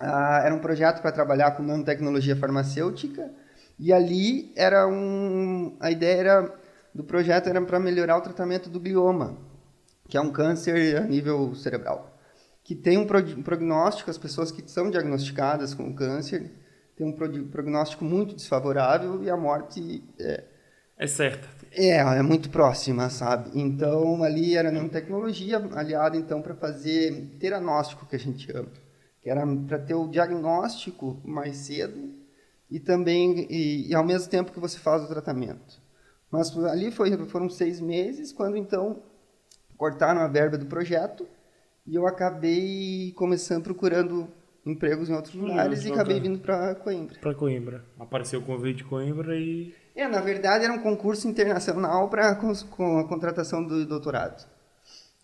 [0.00, 3.30] ah, era um projeto para trabalhar com nanotecnologia farmacêutica.
[3.78, 5.76] E ali era um...
[5.80, 6.54] A ideia era
[6.94, 9.36] do projeto era para melhorar o tratamento do glioma,
[10.08, 12.18] que é um câncer a nível cerebral,
[12.64, 16.50] que tem um prognóstico, as pessoas que são diagnosticadas com câncer
[17.00, 20.44] têm um prognóstico muito desfavorável e a morte é,
[20.98, 21.48] é certa.
[21.72, 23.58] É, é muito próxima, sabe?
[23.58, 28.68] Então, ali era nanotecnologia aliada, então, para fazer teranóstico, que a gente chama.
[29.22, 32.12] Que era para ter o diagnóstico mais cedo
[32.70, 35.80] e também, e, e, ao mesmo tempo que você faz o tratamento.
[36.30, 39.02] Mas ali foi, foram seis meses, quando, então,
[39.76, 41.26] cortaram a verba do projeto
[41.86, 44.28] e eu acabei começando procurando
[44.64, 47.18] empregos em outros lugares e acabei vindo para Coimbra.
[47.20, 47.84] Para Coimbra.
[47.98, 52.98] Apareceu o convite de Coimbra e é, na verdade era um concurso internacional para com
[52.98, 54.48] a contratação do doutorado.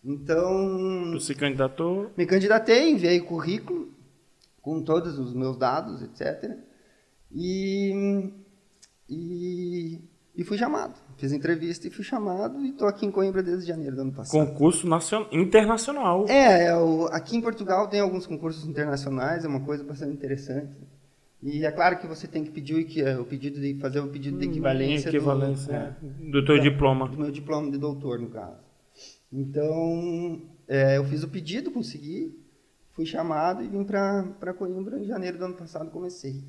[0.05, 1.11] Então.
[1.12, 2.11] Tu se candidatou?
[2.16, 3.92] Me candidatei, enviei currículo
[4.61, 6.59] com todos os meus dados, etc.
[7.33, 8.31] E,
[9.09, 10.01] e,
[10.37, 10.94] e fui chamado.
[11.17, 14.47] Fiz entrevista e fui chamado e estou aqui em Coimbra desde janeiro do ano passado.
[14.47, 16.27] Concurso nacional, internacional.
[16.29, 20.77] É, é o, aqui em Portugal tem alguns concursos internacionais, é uma coisa bastante interessante.
[21.43, 24.09] E é claro que você tem que pedir o, é, o pedido de fazer o
[24.09, 27.09] pedido de hum, equivalência, equivalência do, é, do teu diploma.
[27.09, 28.61] Do meu diploma de doutor, no caso.
[29.33, 32.39] Então, é, eu fiz o pedido, consegui,
[32.93, 36.45] fui chamado e vim para Coimbra em janeiro do ano passado, comecei.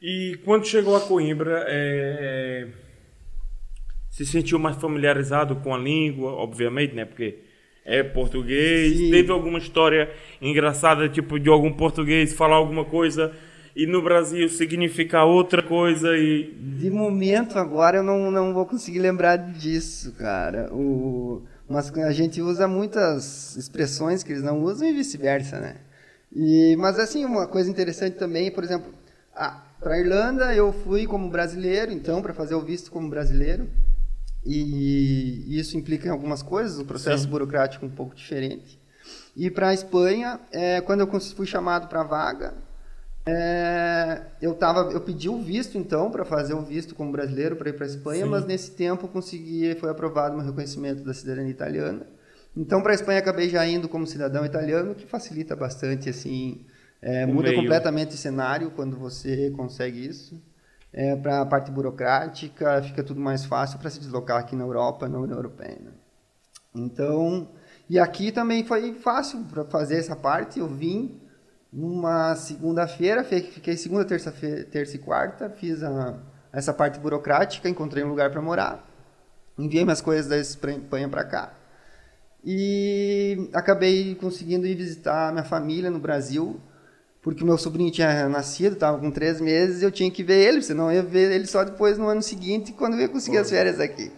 [0.00, 2.68] E quando chegou a Coimbra, é,
[4.10, 7.04] se sentiu mais familiarizado com a língua, obviamente, né?
[7.04, 7.38] Porque
[7.84, 8.96] é português.
[8.96, 9.10] Sim.
[9.10, 13.34] Teve alguma história engraçada, tipo, de algum português falar alguma coisa
[13.74, 16.52] e no Brasil significar outra coisa e...
[16.78, 20.68] De momento, agora, eu não, não vou conseguir lembrar disso, cara.
[20.72, 21.42] O...
[21.68, 25.76] Mas a gente usa muitas expressões que eles não usam e vice-versa, né?
[26.34, 28.92] E, mas, assim, uma coisa interessante também, por exemplo,
[29.80, 33.68] para a Irlanda eu fui como brasileiro, então, para fazer o visto como brasileiro.
[34.44, 37.28] E isso implica em algumas coisas, o processo Sim.
[37.28, 38.80] burocrático um pouco diferente.
[39.36, 42.54] E para a Espanha, é, quando eu fui chamado para a vaga,
[43.26, 47.68] é, eu tava, eu pedi o visto então para fazer o visto como brasileiro para
[47.68, 48.30] ir para a Espanha, Sim.
[48.30, 52.06] mas nesse tempo consegui, foi aprovado meu reconhecimento da cidadania italiana.
[52.56, 56.64] Então para a Espanha acabei já indo como cidadão italiano, que facilita bastante assim,
[57.00, 57.60] é, muda meio.
[57.60, 60.40] completamente o cenário quando você consegue isso
[60.92, 65.08] é, para a parte burocrática, fica tudo mais fácil para se deslocar aqui na Europa,
[65.08, 65.78] na União Europeia.
[65.80, 65.90] Né?
[66.74, 67.48] Então,
[67.88, 70.58] e aqui também foi fácil para fazer essa parte.
[70.58, 71.20] Eu vim
[71.72, 74.32] numa segunda-feira, fiquei segunda, terça,
[74.70, 76.18] terça e quarta, fiz a,
[76.52, 78.88] essa parte burocrática, encontrei um lugar para morar,
[79.58, 81.52] enviei minhas coisas da Espanha para cá
[82.44, 86.60] e acabei conseguindo ir visitar minha família no Brasil
[87.22, 90.90] porque meu sobrinho tinha nascido, estava com três meses, eu tinha que ver ele, senão
[90.90, 93.80] eu ia ver ele só depois no ano seguinte, quando eu ia conseguir as férias
[93.80, 94.10] aqui.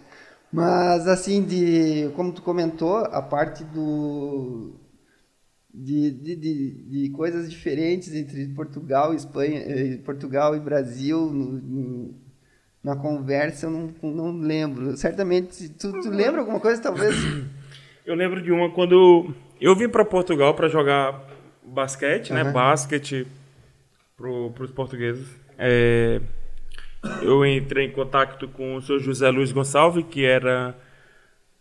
[0.53, 4.75] Mas, assim, de, como tu comentou, a parte do,
[5.73, 11.53] de, de, de, de coisas diferentes entre Portugal e Espanha, eh, Portugal e Brasil, no,
[11.53, 12.15] no,
[12.83, 14.97] na conversa, eu não, não lembro.
[14.97, 17.15] Certamente, tu, tu lembra alguma coisa, talvez?
[18.05, 21.30] Eu lembro de uma quando eu vim para Portugal para jogar
[21.71, 22.37] basquete, uhum.
[22.37, 22.45] né?
[22.45, 23.27] Basquete
[24.17, 25.29] para os portugueses.
[25.57, 26.21] É,
[27.23, 30.75] eu entrei em contato com o senhor José Luiz Gonçalves, que era,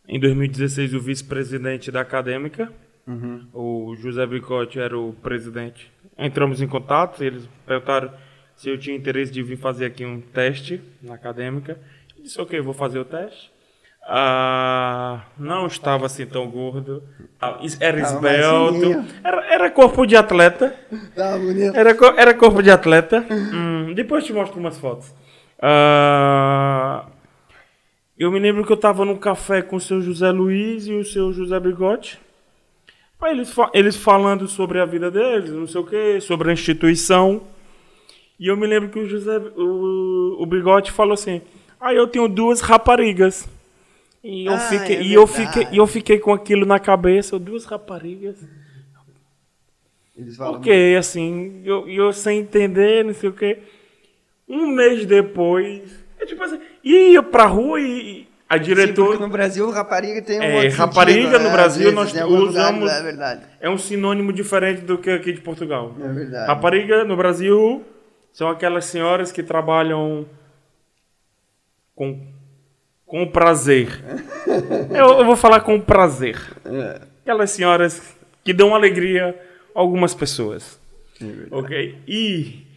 [0.07, 2.71] em 2016, o vice-presidente da acadêmica.
[3.07, 3.47] Uhum.
[3.53, 5.91] O José Bicote era o presidente.
[6.17, 8.13] Entramos em contato, eles perguntaram
[8.55, 11.79] se eu tinha interesse de vir fazer aqui um teste na acadêmica.
[12.17, 13.51] Eu disse, ok, vou fazer o teste.
[14.03, 17.03] Ah, não estava assim tão gordo.
[17.39, 19.05] Ah, era esbelto.
[19.23, 20.75] Era, era corpo de atleta.
[21.75, 23.25] Era, era corpo de atleta.
[23.29, 25.13] hum, depois te mostro umas fotos.
[25.61, 27.05] Ah,
[28.17, 31.05] eu me lembro que eu estava num café com o seu José Luiz e o
[31.05, 32.19] seu José Bigote.
[33.25, 37.41] Eles, eles falando sobre a vida deles, não sei o que, sobre a instituição.
[38.39, 41.41] E eu me lembro que o José, o, o Bigote falou assim:
[41.79, 43.47] Ah, eu tenho duas raparigas.
[44.23, 47.39] E eu, ah, fiquei, é e, eu fiquei, e eu fiquei com aquilo na cabeça,
[47.39, 48.37] duas raparigas.
[50.17, 53.59] Eles falam ok, assim, eu, eu sem entender, não sei o que.
[54.47, 59.15] Um mês depois, é tipo assim, ia pra rua e a diretora.
[59.15, 61.51] Sim, no Brasil, rapariga tem um é, outro Rapariga sentido, no né?
[61.51, 62.81] Brasil nós usamos.
[62.81, 63.41] Lugar, é verdade.
[63.61, 65.95] É um sinônimo diferente do que aqui de Portugal.
[66.01, 66.47] É verdade.
[66.47, 67.85] Rapariga no Brasil
[68.33, 70.25] são aquelas senhoras que trabalham
[71.95, 72.19] com
[73.09, 73.89] com prazer.
[74.91, 76.37] eu, eu, vou falar com prazer.
[76.63, 77.01] É.
[77.23, 79.35] Aquelas senhoras que dão alegria
[79.75, 80.79] a algumas pessoas.
[81.19, 81.97] É ok?
[82.07, 82.67] E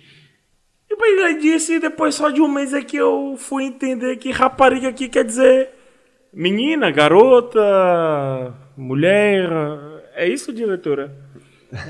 [0.87, 4.17] E depois ele disse, e depois só de um mês é que eu fui entender
[4.17, 5.69] que rapariga aqui quer dizer
[6.33, 9.51] menina, garota, mulher.
[10.15, 11.15] É isso, diretora?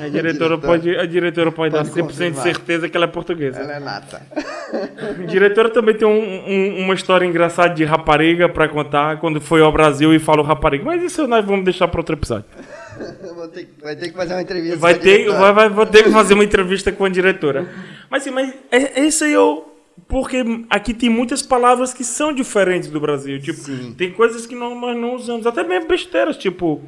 [0.00, 2.42] A diretora pode, a diretora pode, Pode dar 100% de confirmar.
[2.42, 3.58] certeza que ela é portuguesa.
[3.60, 4.22] Ela é nata.
[4.32, 6.12] A diretora também tem um-
[6.48, 10.84] um- uma história engraçada de rapariga pra contar quando foi ao Brasil e falou rapariga.
[10.84, 12.44] Mas isso nós vamos deixar para outro episódio.
[13.52, 14.78] Ter, vai ter que fazer uma entrevista.
[14.78, 17.66] Vai com a ter, vai, vai, vou ter que fazer uma entrevista com a diretora.
[18.08, 19.68] Mas sim, mas é, é isso aí eu.
[20.08, 23.38] Porque aqui tem muitas palavras que são diferentes do Brasil.
[23.40, 23.94] Tipo, Sim.
[23.98, 25.46] tem coisas que não, nós não usamos.
[25.46, 26.82] Até mesmo besteiras, tipo.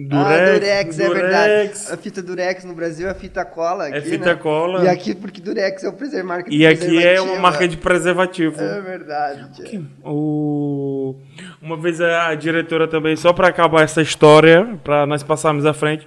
[0.00, 0.30] Durex.
[0.30, 1.52] ah, Durex, é verdade.
[1.54, 1.92] Durex.
[1.92, 3.88] A fita Durex no Brasil é fita cola.
[3.88, 4.34] Aqui, É fita né?
[4.36, 4.84] cola.
[4.84, 7.66] E aqui, porque Durex é o preser, marca de E aqui é uma marca né?
[7.66, 8.62] de preservativo.
[8.62, 9.84] É verdade.
[10.04, 11.16] O...
[11.60, 16.06] Uma vez a diretora também, só pra acabar essa história, pra nós passarmos à frente.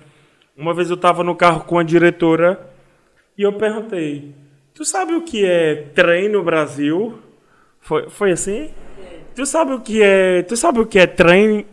[0.56, 2.60] Uma vez eu tava no carro com a diretora
[3.38, 4.34] e eu perguntei:
[4.74, 7.20] Tu sabe o que é trem no Brasil?
[7.82, 8.70] Foi, foi assim?
[9.36, 10.44] Tu sabe o que é.
[10.44, 11.66] Tu sabe o que é trem?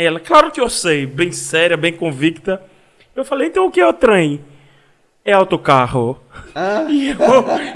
[0.00, 2.62] Ela, claro que eu sei, bem séria, bem convicta.
[3.16, 4.40] Eu falei, então o que é o trem?
[5.24, 6.16] É autocarro.
[6.54, 7.16] Ah, E eu,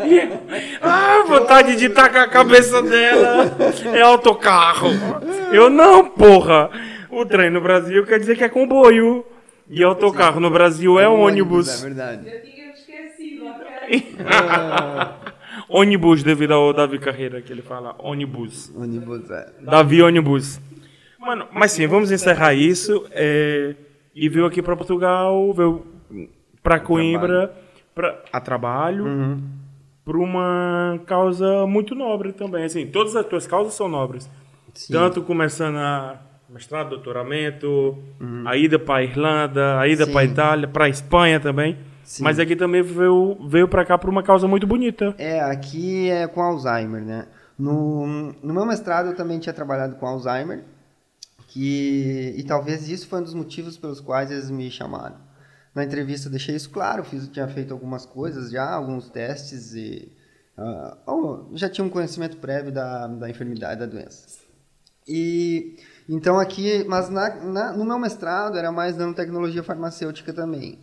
[0.06, 0.40] e eu-
[0.80, 3.50] ah, vontade de tacar a cabeça dela.
[3.92, 4.88] É autocarro.
[5.52, 6.70] Eu não, porra.
[7.10, 9.26] O trem no Brasil quer dizer que é comboio.
[9.68, 11.82] E autocarro no Brasil é, um É ônibus.
[11.82, 12.24] verdade.
[12.28, 13.42] Eu tinha esquecido
[15.68, 17.96] ônibus devido ao Davi Carreira que ele fala.
[17.98, 18.70] Ônibus.
[18.76, 19.48] Ônibus, é.
[19.62, 20.60] Davi ônibus.
[21.22, 23.06] Mano, mas sim, vamos encerrar isso.
[23.12, 23.76] é,
[24.14, 25.86] e veio aqui pra Portugal, veio
[26.62, 27.54] pra Coimbra
[27.94, 29.40] pra, a trabalho.
[30.04, 32.64] Por uma causa muito nobre também.
[32.64, 34.28] Assim, todas as tuas causas são nobres.
[34.74, 34.92] Sim.
[34.92, 37.96] Tanto começando a mestrado, doutoramento,
[38.44, 41.78] a ida para Irlanda, a ida para Itália, para Espanha também.
[42.02, 42.24] Sim.
[42.24, 45.14] Mas aqui também veio, veio para cá por uma causa muito bonita.
[45.18, 47.26] É, aqui é com Alzheimer, né?
[47.58, 50.64] No, no meu mestrado eu também tinha trabalhado com Alzheimer,
[51.52, 55.16] que, e talvez isso foi um dos motivos pelos quais eles me chamaram.
[55.74, 60.10] Na entrevista eu deixei isso claro, fiz, tinha feito algumas coisas já, alguns testes e
[61.06, 64.40] oh, já tinha um conhecimento prévio da, da enfermidade, da doença.
[65.06, 65.76] E
[66.08, 70.78] então aqui, mas na, na- no meu mestrado era mais nanotecnologia farmacêutica também.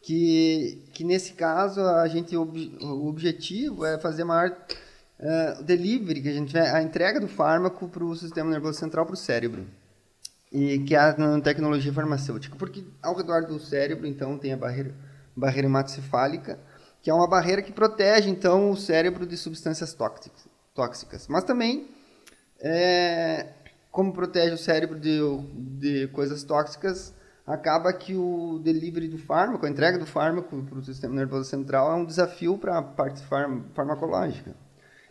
[0.00, 4.56] Que, que nesse caso a gente ob- o objetivo é fazer maior
[5.18, 9.14] eh, delivery, que a gente a entrega do fármaco para o sistema nervoso central para
[9.14, 9.66] o cérebro.
[10.50, 14.94] E que é a nanotecnologia farmacêutica, porque ao redor do cérebro então tem a barreira
[15.36, 16.58] barreira hematocefálica,
[17.00, 21.28] que é uma barreira que protege então o cérebro de substâncias tóxicas, tóxicas.
[21.28, 21.88] Mas também
[22.60, 23.46] é,
[23.90, 25.20] como protege o cérebro de,
[25.78, 27.14] de coisas tóxicas,
[27.46, 31.92] acaba que o delivery do fármaco, a entrega do fármaco para o sistema nervoso central
[31.92, 34.54] é um desafio para a parte farm, farmacológica.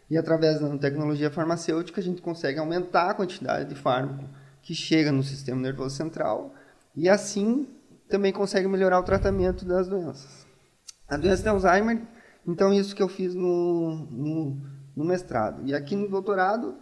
[0.10, 4.24] E através da tecnologia farmacêutica a gente consegue aumentar a quantidade de fármaco
[4.68, 6.54] que chega no sistema nervoso central
[6.94, 7.66] e assim
[8.10, 10.46] também consegue melhorar o tratamento das doenças.
[11.08, 12.02] A doença de Alzheimer,
[12.46, 14.58] então isso que eu fiz no, no,
[14.94, 15.62] no mestrado.
[15.66, 16.76] E aqui no doutorado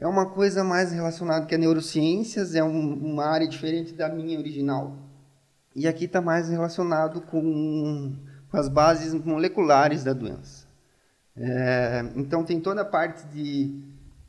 [0.00, 4.36] é uma coisa mais relacionada que a neurociências, é um- uma área diferente da minha
[4.36, 4.96] original.
[5.72, 8.12] E aqui está mais relacionado com,
[8.50, 10.66] com as bases moleculares da doença.
[11.36, 13.80] É, então tem toda a parte de,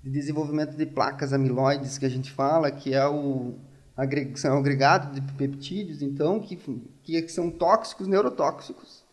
[0.06, 3.56] de desenvolvimento de placas amiloides que a gente fala, que é o
[3.98, 6.56] agregado de peptídeos, então, que,
[7.02, 9.04] que são tóxicos, neurotóxicos,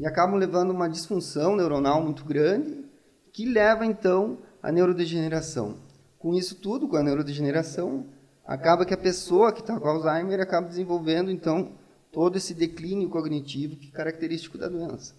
[0.00, 2.84] e acabam levando uma disfunção neuronal muito grande,
[3.32, 5.76] que leva então à neurodegeneração.
[6.18, 8.06] Com isso tudo, com a neurodegeneração,
[8.44, 11.74] acaba que a pessoa que está com Alzheimer acaba desenvolvendo então
[12.10, 15.14] todo esse declínio cognitivo que é característico da doença,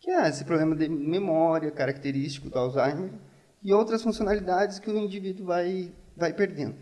[0.00, 3.12] que é esse problema de memória característico do Alzheimer
[3.62, 6.76] e outras funcionalidades que o indivíduo vai vai perdendo.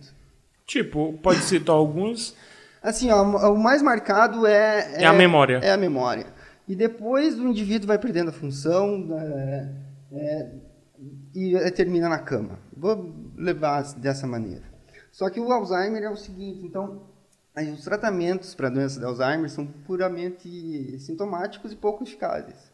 [0.67, 2.35] Tipo, pode citar alguns.
[2.83, 5.61] Assim, ó, o mais marcado é, É a memória.
[5.63, 6.27] É a memória.
[6.67, 9.69] E depois o indivíduo vai perdendo a função é,
[10.13, 10.53] é,
[11.35, 12.59] e é, termina na cama.
[12.77, 14.63] Vou levar dessa maneira.
[15.11, 17.03] Só que o Alzheimer é o seguinte, então,
[17.75, 22.71] os tratamentos para a doença de Alzheimer são puramente sintomáticos e pouco eficazes.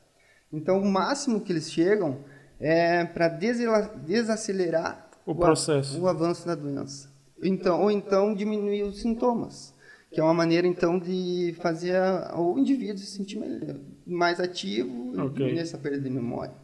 [0.53, 2.19] Então, o máximo que eles chegam
[2.61, 6.01] é para desacelerar O processo.
[6.01, 7.11] o avanço da doença.
[7.43, 9.75] Então, ou então diminuir os sintomas,
[10.11, 15.13] que é uma maneira então de fazer a- o indivíduo se sentir melhor- mais ativo
[15.15, 15.35] e Ok.
[15.35, 16.55] diminuir essa perda de memória,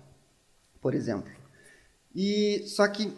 [0.80, 1.30] por exemplo.
[2.14, 3.12] E só que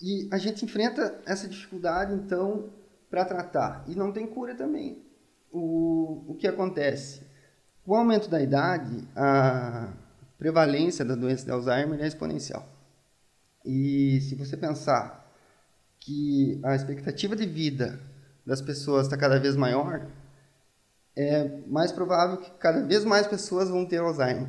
[0.00, 2.66] e a gente enfrenta essa dificuldade então
[3.10, 5.02] para tratar e não tem cura também.
[5.50, 7.22] O, o que acontece?
[7.84, 9.88] Com o aumento da idade, a
[10.38, 12.66] prevalência da doença de Alzheimer é exponencial.
[13.64, 15.28] E se você pensar
[15.98, 18.00] que a expectativa de vida
[18.46, 20.06] das pessoas está cada vez maior,
[21.16, 24.48] é mais provável que cada vez mais pessoas vão ter Alzheimer.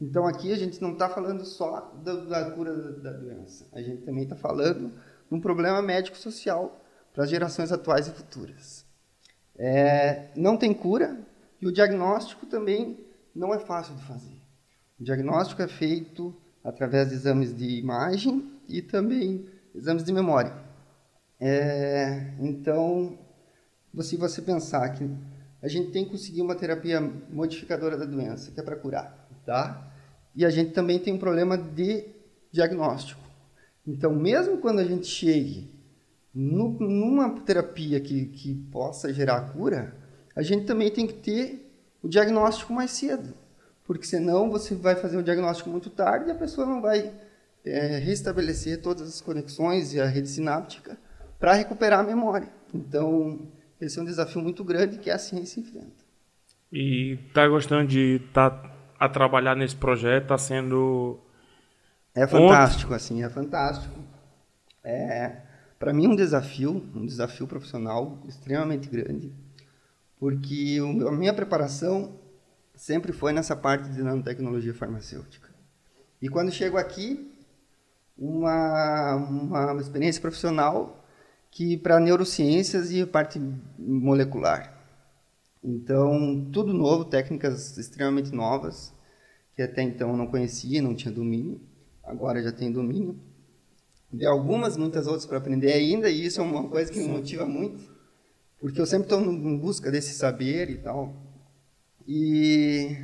[0.00, 3.80] Então aqui a gente não está falando só da, da cura da, da, doença, a
[3.80, 8.84] gente também está falando de um problema médico-social para as gerações atuais e futuras.
[9.58, 11.18] É, não tem cura
[11.60, 14.35] e o diagnóstico também não é fácil de fazer.
[14.98, 20.54] O diagnóstico é feito através de exames de imagem e também exames de memória.
[21.38, 23.18] É, então,
[24.00, 25.08] se você pensar que
[25.62, 29.92] a gente tem que conseguir uma terapia modificadora da doença, que é para curar, tá?
[30.34, 32.06] E a gente também tem um problema de
[32.50, 33.20] diagnóstico.
[33.86, 35.70] Então, mesmo quando a gente chegue
[36.34, 39.94] no, numa terapia que, que possa gerar cura,
[40.34, 41.70] a gente também tem que ter
[42.02, 43.34] o diagnóstico mais cedo.
[43.86, 47.12] Porque senão você vai fazer um diagnóstico muito tarde e a pessoa não vai
[47.64, 50.98] é, restabelecer todas as conexões e a rede sináptica
[51.38, 52.48] para recuperar a memória.
[52.74, 53.38] Então,
[53.80, 56.04] esse é um desafio muito grande que a ciência enfrenta.
[56.72, 60.24] E está gostando de estar tá a trabalhar nesse projeto?
[60.24, 61.20] Está sendo.
[62.14, 63.94] É fantástico, assim, é fantástico.
[64.82, 65.42] É,
[65.78, 69.32] para mim, um desafio, um desafio profissional extremamente grande,
[70.18, 72.18] porque a minha preparação
[72.76, 75.48] sempre foi nessa parte de nanotecnologia farmacêutica.
[76.20, 77.32] E quando chego aqui,
[78.16, 81.04] uma, uma experiência profissional
[81.50, 83.40] que para neurociências e parte
[83.78, 84.74] molecular.
[85.64, 88.92] Então, tudo novo, técnicas extremamente novas,
[89.54, 91.60] que até então eu não conhecia, não tinha domínio,
[92.04, 93.18] agora já tenho domínio.
[94.12, 97.44] De algumas, muitas outras para aprender ainda, e isso é uma coisa que me motiva
[97.46, 97.90] muito,
[98.60, 101.25] porque eu sempre estou em busca desse saber e tal.
[102.06, 102.96] E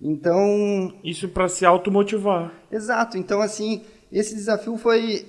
[0.00, 0.98] então.
[1.04, 2.52] Isso para se automotivar.
[2.70, 3.16] Exato.
[3.16, 5.26] Então, assim, esse desafio foi,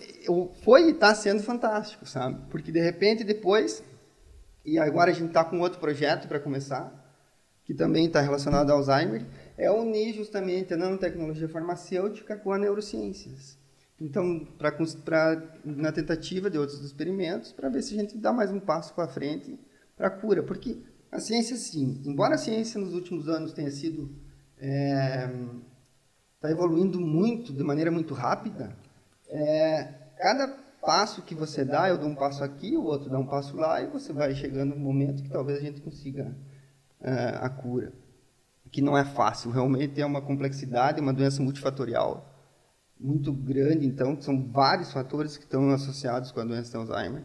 [0.64, 2.42] foi e está sendo fantástico, sabe?
[2.50, 3.84] Porque de repente depois,
[4.66, 6.92] e agora a gente está com outro projeto para começar,
[7.64, 9.26] que também está relacionado ao Alzheimer,
[9.58, 13.58] é unir justamente a nanotecnologia farmacêutica com a neurociências.
[14.02, 14.72] Então, pra,
[15.06, 18.94] pra, na tentativa de outros experimentos, para ver se a gente dá mais um passo
[18.94, 19.58] para frente
[19.96, 20.44] para a cura.
[20.44, 20.78] Porque
[21.14, 24.16] a ciência, sim, embora a ciência nos últimos anos tenha sido
[24.58, 25.30] é,
[26.36, 28.76] está evoluindo muito, de maneira muito rápida,
[29.30, 29.84] é,
[30.18, 30.48] cada
[30.82, 33.82] passo que você dá, eu dou um passo aqui, o outro dá um passo lá,
[33.82, 36.36] e você vai chegando no momento que talvez a gente consiga
[37.00, 37.94] é, a cura.
[38.70, 42.30] Que não é fácil, realmente é uma complexidade, uma doença multifatorial
[43.00, 47.24] muito grande, então são vários fatores que estão associados com a doença de Alzheimer,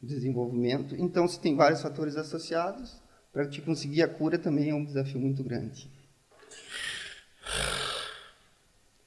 [0.00, 0.94] o desenvolvimento.
[0.96, 3.01] Então, se tem vários fatores associados,
[3.32, 5.88] para te conseguir a cura também é um desafio muito grande.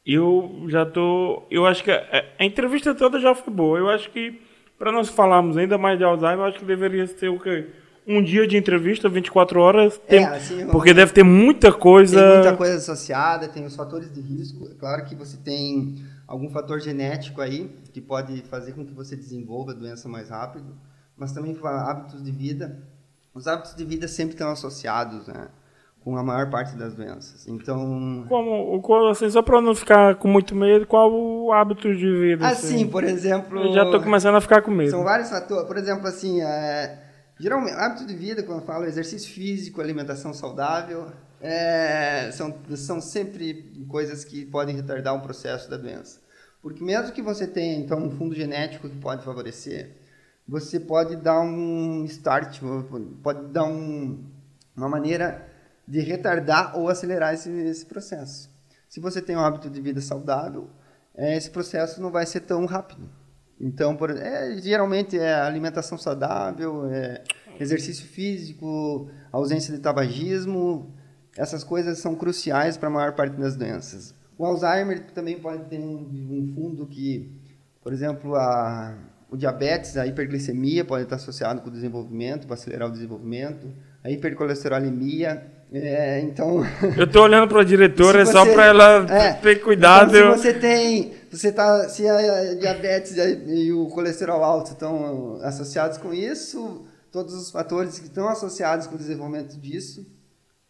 [0.06, 1.44] Eu já tô.
[1.50, 3.78] Eu acho que a, a entrevista toda já foi boa.
[3.78, 4.40] Eu acho que,
[4.78, 7.70] para nós falarmos ainda mais de Alzheimer, eu acho que deveria ser o quê?
[8.08, 10.00] Um dia de entrevista, 24 horas.
[10.08, 12.20] Tem, é, assim, porque deve ter muita coisa.
[12.20, 14.70] Tem muita coisa associada, tem os fatores de risco.
[14.72, 15.96] É claro que você tem
[16.28, 20.78] algum fator genético aí que pode fazer com que você desenvolva a doença mais rápido,
[21.18, 22.80] mas também hábitos de vida.
[23.36, 25.50] Os hábitos de vida sempre estão associados, né?
[26.06, 27.48] com a maior parte das doenças.
[27.48, 28.28] Então.
[28.30, 32.48] Como, assim, só para não ficar com muito medo, qual o hábito de vida?
[32.48, 32.88] Assim, assim?
[32.88, 33.60] por exemplo.
[33.60, 34.92] Eu já estou começando a ficar com medo.
[34.92, 35.66] São vários fatores.
[35.66, 37.00] Por exemplo, assim, é,
[37.40, 41.08] geralmente, hábito de vida, quando eu falo exercício físico, alimentação saudável,
[41.42, 46.20] é, são, são sempre coisas que podem retardar um processo da doença.
[46.62, 50.05] Porque mesmo que você tenha, então, um fundo genético que pode favorecer,
[50.48, 52.60] você pode dar um start,
[53.24, 54.24] pode dar um,
[54.76, 55.48] uma maneira
[55.88, 58.50] de retardar ou acelerar esse, esse processo.
[58.88, 60.70] Se você tem um hábito de vida saudável,
[61.16, 63.10] é, esse processo não vai ser tão rápido.
[63.60, 67.24] Então, por, é, geralmente é alimentação saudável, é
[67.60, 70.94] exercício físico, ausência de tabagismo,
[71.38, 74.14] essas coisas são cruciais para a maior parte das doenças.
[74.38, 77.32] O Alzheimer também pode ter um fundo que,
[77.82, 78.98] por exemplo, a,
[79.30, 83.68] o diabetes, a hiperglicemia pode estar associado com o desenvolvimento, para acelerar o desenvolvimento,
[84.04, 86.64] a hipercolesterolemia é, então.
[86.96, 90.16] Eu tô olhando para a diretora você, só para ela é, ter cuidado.
[90.16, 93.16] Então, se você tem, você tá, se a diabetes
[93.48, 98.96] e o colesterol alto estão associados com isso, todos os fatores que estão associados com
[98.96, 100.06] o desenvolvimento disso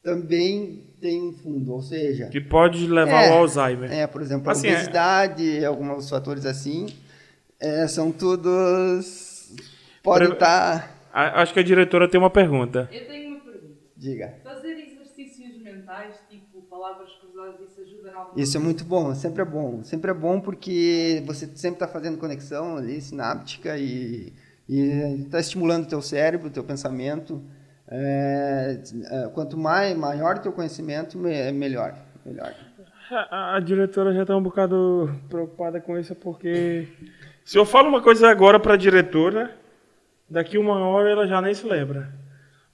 [0.01, 3.91] também tem um fundo, ou seja, que pode levar é, ao Alzheimer.
[3.91, 4.73] É, por exemplo, a assim, é.
[4.75, 5.65] obesidade, é...
[5.65, 6.85] alguns fatores assim,
[7.59, 9.53] é, são todos
[10.03, 10.95] pode estar.
[11.11, 11.41] Tá...
[11.41, 12.89] Acho que a diretora tem uma pergunta.
[12.91, 13.75] Eu tenho uma pergunta.
[13.95, 14.33] Diga.
[14.43, 19.41] Fazer exercícios mentais tipo palavras cruzadas, isso ajuda na alguma Isso é muito bom, sempre
[19.41, 19.83] é bom.
[19.83, 24.33] Sempre é bom porque você sempre está fazendo conexão ali, sináptica, e
[24.67, 27.41] está estimulando o teu cérebro, o teu pensamento.
[27.87, 28.81] É,
[29.11, 31.95] é, quanto mais, maior o teu conhecimento, me- melhor.
[32.25, 32.53] melhor.
[33.11, 36.87] A, a diretora já está um bocado preocupada com isso, porque
[37.45, 39.51] se eu falo uma coisa agora para a diretora,
[40.29, 42.09] daqui uma hora ela já nem se lembra.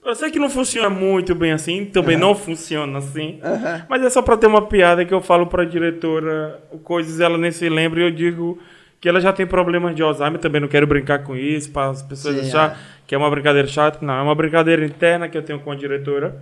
[0.04, 3.38] Eu sei que não funciona muito bem assim, também não funciona assim,
[3.88, 7.38] mas é só para ter uma piada que eu falo para a diretora coisas ela
[7.38, 8.58] nem se lembra e eu digo
[9.00, 12.02] que ela já tem problemas de Alzheimer, também não quero brincar com isso, para as
[12.02, 12.76] pessoas Sim, achar é.
[13.06, 15.76] que é uma brincadeira chata, não, é uma brincadeira interna que eu tenho com a
[15.76, 16.40] diretora.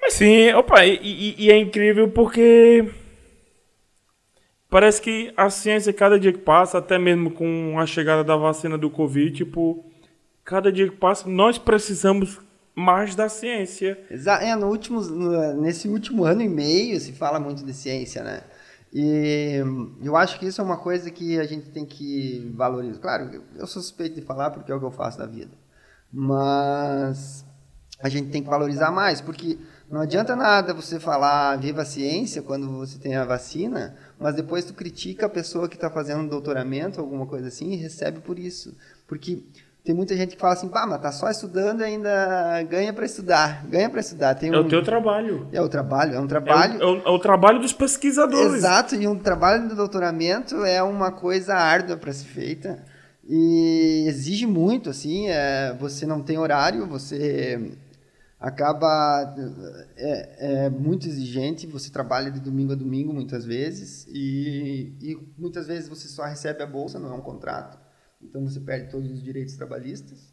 [0.00, 2.84] Mas sim, opa, e, e- e é incrível porque
[4.72, 8.76] parece que a ciência, cada dia que passa, até mesmo com a chegada da vacina
[8.78, 9.84] do Covid, tipo,
[10.44, 12.40] cada dia que passa, nós precisamos
[12.74, 13.98] mais da ciência.
[14.10, 18.22] Exa é, no último, no- nesse último ano e meio se fala muito de ciência,
[18.24, 18.42] né?
[18.94, 19.62] E
[20.02, 22.98] eu acho que isso é uma coisa que a gente tem que valorizar.
[23.00, 25.52] Claro, eu sou suspeito de falar porque é o que eu faço da vida.
[26.12, 27.44] Mas
[28.02, 29.58] a gente tem que valorizar mais, porque
[29.90, 34.64] não adianta nada você falar viva a ciência quando você tem a vacina, mas depois
[34.64, 38.38] tu critica a pessoa que está fazendo um doutoramento, alguma coisa assim, e recebe por
[38.38, 38.74] isso.
[39.06, 39.42] Porque
[39.84, 43.04] tem muita gente que fala assim, pá, mas tá só estudando e ainda ganha para
[43.04, 44.34] estudar, ganha para estudar.
[44.36, 45.48] Tem É um- o teu trabalho.
[45.52, 46.80] é o trabalho, é um É o, trabalho.
[46.82, 48.54] é o- é o trabalho dos pesquisadores.
[48.54, 52.78] Exato, e um trabalho de doutoramento é uma coisa árdua para ser feita
[53.28, 57.72] e exige muito, assim, é, você não tem horário, você
[58.42, 59.34] acaba
[59.96, 65.68] é, é muito exigente, você trabalha de domingo a domingo muitas vezes e, e muitas
[65.68, 67.78] vezes você só recebe a bolsa, não é um contrato,
[68.20, 70.32] então você perde todos os direitos trabalhistas.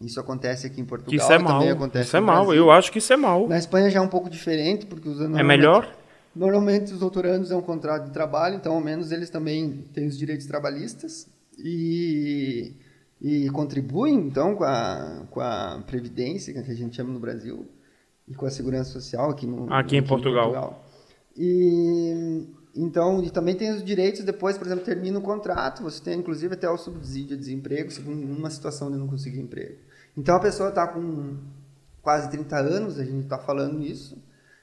[0.00, 1.68] Isso acontece aqui em Portugal, isso é também mal.
[1.68, 2.52] acontece Isso é mal.
[2.52, 3.46] Eu acho que isso é mal.
[3.48, 5.94] Na Espanha já é um pouco diferente, porque os É melhor?
[6.34, 10.18] Normalmente os doutorandos é um contrato de trabalho, então ao menos eles também têm os
[10.18, 11.28] direitos trabalhistas
[11.58, 12.74] e,
[13.24, 17.66] e contribuem então com a, com a previdência, que a gente chama no Brasil,
[18.26, 20.84] e com a segurança social aqui, no, Aqui em Portugal.
[21.36, 26.18] E então e também tem os direitos depois, por exemplo, termina o contrato, você tem
[26.18, 29.76] inclusive até o subsídio de desemprego, se numa situação de não conseguir emprego.
[30.16, 31.36] Então a pessoa está com
[32.02, 34.18] quase 30 anos, a gente está falando isso,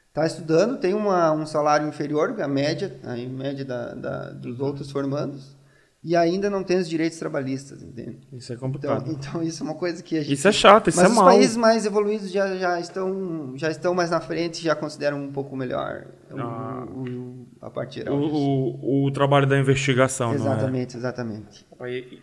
[0.09, 4.91] está estudando, tem uma, um salário inferior à média, a média da, da- dos outros
[4.91, 5.55] formandos,
[6.01, 8.19] e ainda não tem os direitos trabalhistas, entende?
[8.31, 9.11] Isso é Então, complicado.
[9.11, 10.33] então isso é uma coisa que a gente...
[10.33, 11.25] Isso é chato, isso Mas é os mal.
[11.25, 15.57] países mais evoluídos já, já, estão, já estão mais na frente, já consideram um pouco
[15.57, 16.87] melhor o- Ah.
[16.89, 20.37] o- a parte O, o, o trabalho da investigação, não é?
[20.55, 21.65] Exatamente, exatamente.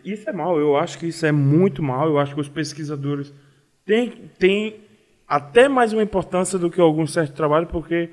[0.03, 2.07] Isso é mal, eu acho que isso é muito mal.
[2.09, 3.31] Eu acho que os pesquisadores
[3.85, 4.81] têm, têm
[5.27, 8.09] até mais uma importância do que alguns certos trabalhos, porque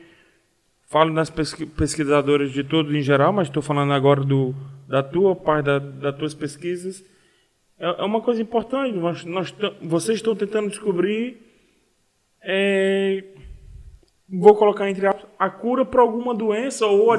[0.95, 4.55] falo nas pesqui- pesquisadoras de todos em geral, mas estou falando agora do,
[4.89, 7.03] da tua parte, da, das tuas pesquisas.
[7.77, 8.97] É, é uma coisa importante.
[8.97, 11.37] Nós, nós vocês estão tentando descobrir,
[12.41, 13.25] é,
[14.29, 17.19] vou colocar entre aspas, a cura para alguma doença ou, a,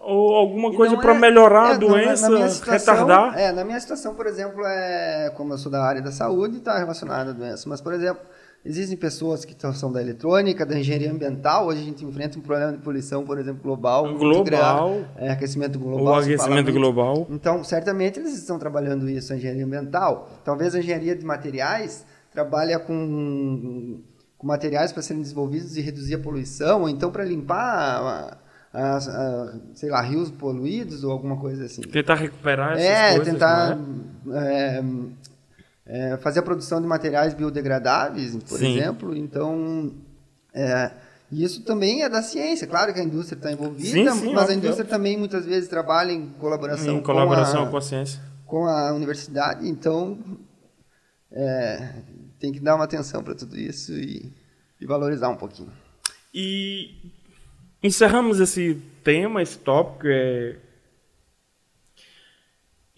[0.00, 3.38] ou alguma coisa para é- melhorar é, a na- na doença, minha situação- retardar.
[3.38, 6.78] É, na minha situação, por exemplo, é como eu sou da área da saúde, está
[6.78, 7.68] relacionada à doença.
[7.68, 8.22] Mas, por exemplo,
[8.68, 11.66] existem pessoas que são da eletrônica, da engenharia ambiental.
[11.68, 14.14] Hoje a gente enfrenta um problema de poluição, por exemplo, global.
[14.16, 15.00] Global.
[15.16, 16.04] É, aquecimento global.
[16.04, 17.26] o aquecimento global.
[17.30, 20.28] Então, certamente eles estão trabalhando isso, a engenharia ambiental.
[20.44, 24.00] Talvez a engenharia de materiais trabalha com,
[24.36, 28.36] com materiais para serem desenvolvidos e reduzir a poluição, ou então para limpar,
[28.72, 31.80] a- a- sei lá, rios poluídos ou alguma coisa assim.
[31.80, 33.76] Tentar recuperar essas É, coisas, tentar
[34.24, 34.82] não é?
[35.88, 38.76] É, fazer a produção de materiais biodegradáveis, por Sim.
[38.76, 39.16] exemplo.
[39.16, 39.92] Então,
[40.52, 40.92] é,
[41.32, 42.66] isso também é da ciência.
[42.66, 46.12] Claro que a indústria está envolvida, Sim, sim, mas a indústria também muitas vezes trabalha
[46.12, 48.20] em colaboração, Em colaboração com, com a, a ciência.
[48.46, 49.66] com a universidade.
[49.66, 50.18] Então,
[51.32, 51.94] é,
[52.38, 54.30] tem que dar uma atenção para tudo isso e,
[54.80, 55.72] e valorizar um pouquinho.
[56.34, 57.12] E
[57.82, 60.06] encerramos esse tema, esse tópico.
[60.06, 60.56] É...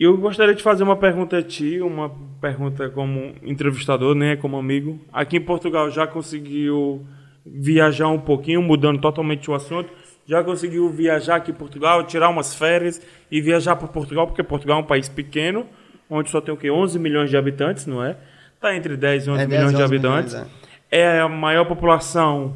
[0.01, 4.99] Eu gostaria de fazer uma pergunta a ti, uma pergunta como entrevistador, né, como amigo.
[5.13, 7.07] Aqui em Portugal já conseguiu
[7.45, 9.91] viajar um pouquinho, mudando totalmente o assunto.
[10.27, 12.99] Já conseguiu viajar aqui em Portugal, tirar umas férias
[13.31, 15.67] e viajar para Portugal, porque Portugal é um país pequeno,
[16.09, 16.71] onde só tem o quê?
[16.71, 18.17] 11 milhões de habitantes, não é?
[18.55, 20.33] Está entre 10 e 11 É, 10, milhões de 11 habitantes.
[20.33, 20.51] milhões,
[20.91, 22.55] é a maior população,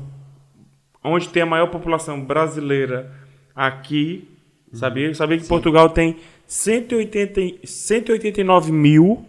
[1.03, 3.13] onde tem a maior população brasileira
[3.55, 4.31] aqui.
[4.73, 5.15] Sabia?
[5.15, 6.17] Sabia que Portugal tem
[6.47, 9.25] 180, e- 189 mil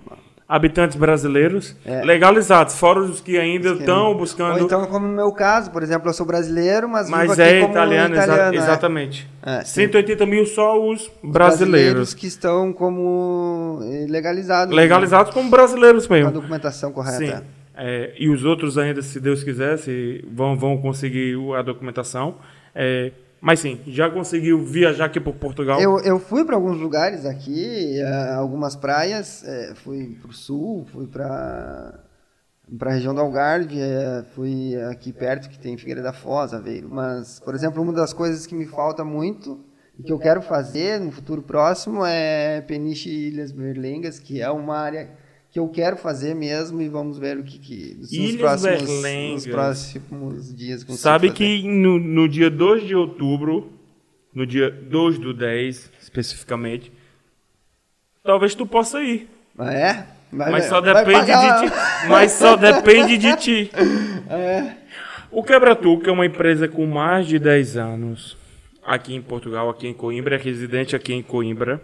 [0.47, 2.03] habitantes brasileiros É.
[2.03, 4.59] legalizados, fora os que ainda Os que estão buscando.
[4.59, 7.71] Ou então, como no meu caso, por exemplo, eu sou brasileiro, mas, mas é como
[7.71, 8.57] italiano, exa- italiano, é.
[8.59, 9.27] exatamente.
[9.43, 9.73] É, sim.
[9.81, 12.13] 180 mil só os Os brasileiros.
[12.13, 14.75] que estão como eh, legalizados.
[14.75, 16.07] Legalizados como brasileiros né?
[16.09, 16.31] Com a mesmo.
[16.33, 17.43] documentação correta.
[17.77, 22.35] É, e os outros ainda, se Deus quiser, se vão, vão conseguir a documentação.
[22.73, 23.11] É,
[23.45, 25.79] mas sim, já conseguiu viajar aqui por Portugal.
[25.79, 30.83] Eu, eu fui para alguns lugares aqui, eh, algumas praias, eh, fui para o sul,
[30.91, 32.03] fui para
[32.79, 36.89] para a região do Algarve, eh, fui aqui perto que tem Figueira da Foz, Aveiro.
[36.89, 39.63] Mas, por exemplo, uma das coisas que me falta muito
[39.99, 44.75] e que eu quero fazer no futuro próximo é Peniche Ilhas Berlengas, que é uma
[44.75, 45.11] área
[45.55, 48.81] que eu quero fazer mesmo e vamos ver o que, que nos, Ilhas próximos,
[49.31, 51.37] nos próximos dias Sabe fazer.
[51.37, 53.71] que no, no dia 2 de outubro,
[54.33, 56.91] no dia 2 do 10, especificamente,
[58.21, 59.29] talvez tu possa ir.
[59.57, 60.07] Ah, é?
[60.29, 61.75] Vai- Mas só depende de ti.
[62.09, 63.71] Mas só depende de ti.
[64.29, 64.73] É.
[65.31, 68.35] O que é uma empresa com mais de 10 anos
[68.83, 71.81] aqui em Portugal, aqui em Coimbra, é residente aqui em Coimbra.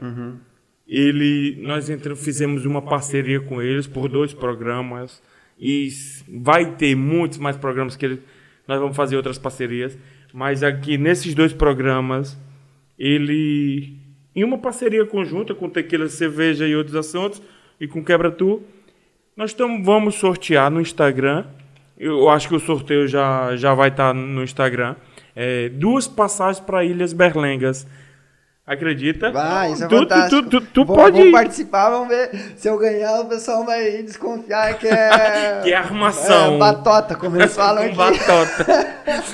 [0.92, 1.88] Ele, nós
[2.18, 5.24] fizemos uma parceria com eles por dois programas
[5.58, 5.88] e
[6.28, 8.20] vai ter muitos mais programas que eles,
[8.68, 9.98] nós vamos fazer outras parcerias,
[10.34, 12.38] mas aqui nesses dois programas
[13.00, 13.96] ele
[14.36, 17.42] em uma parceria conjunta com Tequila Cerveja e outros assuntos
[17.80, 18.62] e com Quebra-Tu,
[19.36, 21.46] nós tamo, vamos sortear no Instagram.
[21.98, 24.98] Eu acho que o sorteio já, já vai estar no Instagram.
[25.34, 27.88] É, duas passagens para Ilhas Berlengas.
[28.66, 29.32] Acredita?
[29.32, 30.44] Vai, isso é tu, fantástico.
[30.44, 32.30] Tu, tu, tu vou, pode vou participar, vamos ver.
[32.56, 35.62] Se eu ganhar, o pessoal vai desconfiar que é.
[35.64, 36.56] Que é armação.
[36.56, 38.20] É, batota, como eles falam Com aqui.
[38.20, 38.88] batota.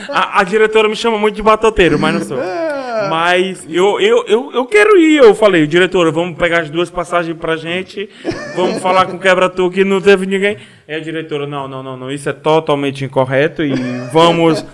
[0.09, 2.37] A, a diretora me chama muito de batoteiro, mas não sou.
[3.09, 5.17] Mas eu, eu, eu, eu quero ir.
[5.17, 8.09] Eu falei, diretora, vamos pegar as duas passagens pra gente.
[8.55, 10.57] Vamos falar com o quebra-tu que não teve ninguém.
[10.87, 12.11] É a diretora, não, não, não, não.
[12.11, 13.63] Isso é totalmente incorreto.
[13.63, 13.73] E
[14.11, 14.65] vamos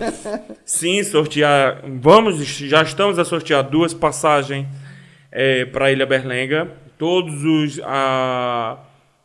[0.64, 1.82] sim sortear.
[2.00, 4.66] Vamos, já estamos a sortear duas passagens
[5.30, 6.68] é, para Ilha Berlenga.
[6.98, 7.80] Todos os.
[7.84, 8.78] A,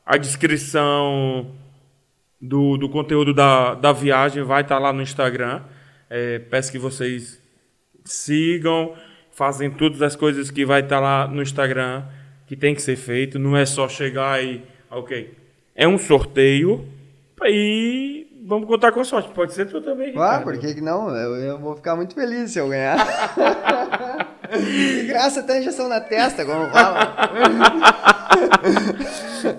[0.05, 1.51] a descrição
[2.41, 5.61] do, do conteúdo da, da viagem vai estar lá no Instagram.
[6.09, 7.38] É, peço que vocês
[8.11, 8.93] sigam,
[9.31, 12.03] fazem todas as coisas que vai estar lá no Instagram
[12.47, 13.37] que tem que ser feito.
[13.39, 14.61] Não é só chegar e.
[14.91, 15.33] Ok.
[15.75, 16.83] É um sorteio
[17.45, 19.29] e vamos contar com a sorte.
[19.29, 20.09] Pode ser tu também.
[20.17, 20.43] Ah, Ricardo.
[20.43, 21.15] por que não?
[21.15, 22.97] Eu, eu vou ficar muito feliz se eu ganhar.
[24.51, 27.13] De graça até injeção na testa, como fala.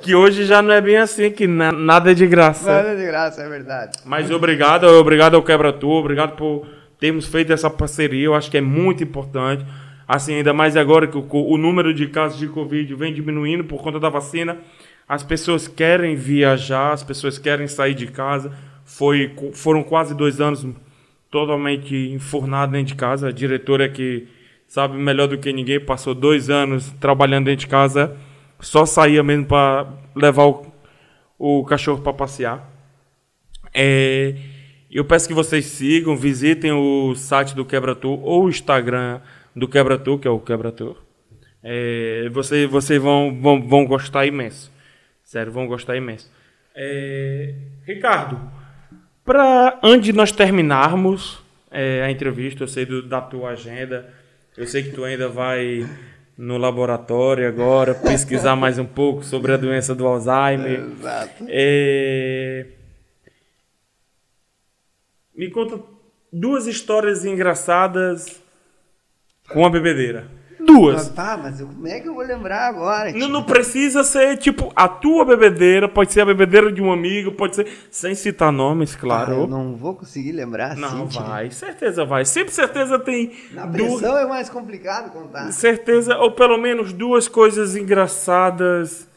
[0.03, 2.71] Que hoje já não é bem assim, que na- nada é de graça.
[2.71, 3.99] Nada de graça, é verdade.
[4.05, 6.67] Mas obrigado, obrigado ao Quebra-Tu, obrigado por
[7.01, 8.27] termos feito essa parceria.
[8.27, 9.65] Eu acho que é muito importante.
[10.07, 13.83] Assim, ainda mais agora que o, o número de casos de Covid vem diminuindo por
[13.83, 14.59] conta da vacina.
[15.09, 18.53] As pessoas querem viajar, as pessoas querem sair de casa.
[18.85, 20.67] Foi, foram quase dois anos
[21.31, 23.29] totalmente enfurnado dentro de casa.
[23.29, 24.29] A diretora que
[24.71, 28.17] sabe melhor do que ninguém, passou dois anos trabalhando dentro de casa.
[28.61, 30.67] Só saía mesmo para levar o,
[31.37, 32.71] o cachorro para passear.
[33.75, 34.35] É,
[34.97, 39.21] eu peço que vocês sigam, visitem o site do Quebra-Tu ou o Instagram
[39.55, 40.97] do Quebra-Tu, que é o Quebra-Tu.
[41.63, 44.73] É, você, vocês vão, vão, vão gostar imenso.
[45.23, 46.31] Sério, vão gostar imenso.
[46.75, 47.55] É,
[47.87, 48.41] Ricardo,
[49.25, 54.09] para antes de nós terminarmos é, a entrevista, eu sei do- da tua agenda,
[54.57, 55.87] eu sei que tu ainda vai
[56.37, 60.81] no laboratório agora pesquisar mais um pouco sobre a doença do Alzheimer.
[60.99, 61.45] Exato.
[61.49, 62.67] É...
[65.41, 65.81] Me conta
[66.31, 68.43] duas histórias engraçadas
[69.51, 70.29] com a bebedeira.
[70.63, 71.09] Duas.
[71.09, 73.11] Pá, mas eu- como é que eu vou lembrar agora?
[73.13, 77.33] Não, não precisa ser, tipo, a tua bebedeira, pode ser a bebedeira de um amigo,
[77.33, 79.33] pode ser, sem citar nomes, Ah, claro.
[79.33, 81.19] eu não vou conseguir lembrar não, assim.
[81.19, 82.27] vai, certeza vai.
[82.27, 85.51] Sempre certeza tem Na duas, pressão é mais complicado contar.
[85.53, 89.09] certeza, ou pelo menos duas coisas engraçadas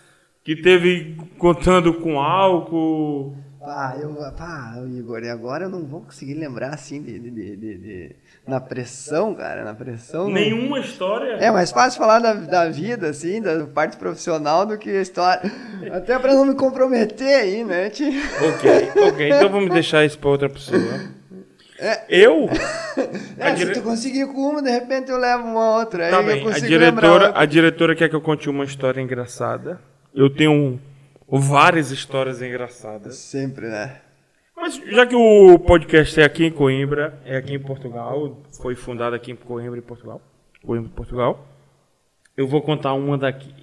[0.41, 3.36] que teve contando com álcool.
[3.66, 7.55] Pá, eu, pá, Igor, e agora eu não vou conseguir lembrar assim de, de, de-
[7.55, 10.26] de- de- na pressão, cara, na pressão.
[10.26, 11.34] não- Nenhuma história.
[11.36, 15.49] É mais fácil falar da, da vida, assim, da parte profissional do que a história.
[15.93, 18.11] Até pra não me comprometer aí, né, tio?
[18.55, 19.30] Ok, ok.
[19.32, 20.82] Então vamos deixar isso para outra pessoa.
[21.80, 22.03] É.
[22.09, 22.49] Eu?
[23.39, 26.09] A É, dire- se tu conseguir com uma, de repente eu levo uma outra.
[26.09, 26.36] Tá aí bem.
[26.41, 27.41] eu A consigo diretora, lembrar.
[27.41, 29.80] a diretora quer que eu conte uma história engraçada.
[30.14, 30.80] Eu tenho um-
[31.28, 33.15] várias histórias engraçadas.
[33.17, 34.01] Sempre, né?
[34.55, 39.15] Mas já que o podcast é aqui em Coimbra, é aqui em Portugal, foi fundado
[39.15, 40.21] aqui em Coimbra, em Portugal.
[40.63, 41.47] Coimbra, Portugal.
[42.38, 43.53] Eu vou contar uma daqui.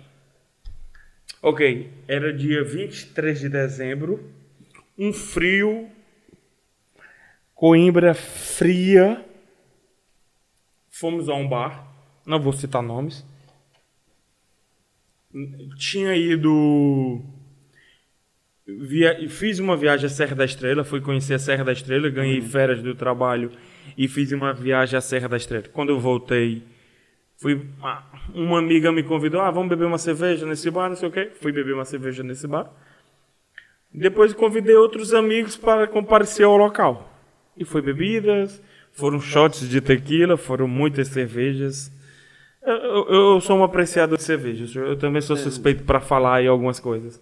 [1.42, 4.30] Ok, era dia 23 de dezembro,
[4.98, 5.88] um frio,
[7.54, 9.22] Coimbra fria.
[10.88, 11.90] Fomos a um bar,
[12.24, 13.24] não vou citar nomes.
[15.78, 17.22] Tinha ido.
[18.78, 22.40] Via, fiz uma viagem à Serra da Estrela, fui conhecer a Serra da Estrela, ganhei
[22.40, 23.50] férias do trabalho
[23.96, 25.64] e fiz uma viagem à Serra da Estrela.
[25.72, 26.62] Quando eu voltei,
[27.38, 28.04] fui ah,
[28.34, 31.30] uma amiga me convidou, ah, vamos beber uma cerveja nesse bar, não sei o quê.
[31.40, 32.70] Fui beber uma cerveja nesse bar.
[33.92, 37.12] Depois convidei outros amigos para comparecer ao local.
[37.56, 38.62] E foi bebidas,
[38.92, 41.90] foram shots de tequila, foram muitas cervejas.
[42.62, 44.74] Eu, eu- eu sou um apreciador de cervejas.
[44.76, 47.20] Eu também sou suspeito para falar aí algumas coisas.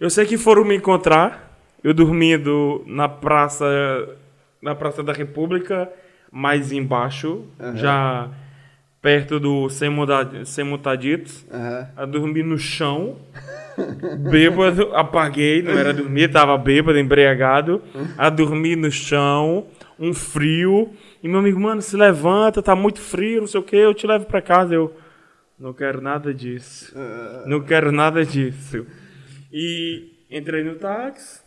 [0.00, 1.44] Eu sei que foram me encontrar.
[1.82, 3.64] Eu dormindo na praça,
[4.60, 5.88] na praça da República,
[6.32, 7.44] mais embaixo,
[7.76, 8.28] já
[9.00, 11.46] perto do Semuda- Semutaditos.
[11.52, 11.88] Aham.
[11.96, 13.16] a dormir no chão,
[14.30, 17.80] bêbado, apaguei, não era dormir, tava bêbado, embriagado,
[18.18, 19.66] a dormir no chão,
[19.98, 20.90] um frio,
[21.22, 24.06] e meu amigo, mano, se levanta, tá muito frio, não sei o que, eu te
[24.06, 24.92] levo pra casa, eu,
[25.58, 26.92] não quero nada disso,
[27.46, 28.84] não quero nada disso.
[29.58, 31.40] E entrei no táxi,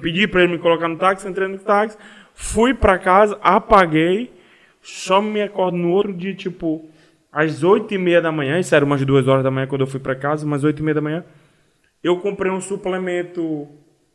[0.00, 1.98] pedi pra ele me colocar no táxi, entrei no táxi,
[2.32, 4.32] fui pra casa, apaguei,
[4.80, 6.88] só me acordo no outro dia, tipo,
[7.32, 9.86] às oito e meia da manhã, isso era umas duas horas da manhã quando eu
[9.88, 11.24] fui pra casa, umas oito e meia da manhã,
[12.04, 13.66] eu comprei um suplemento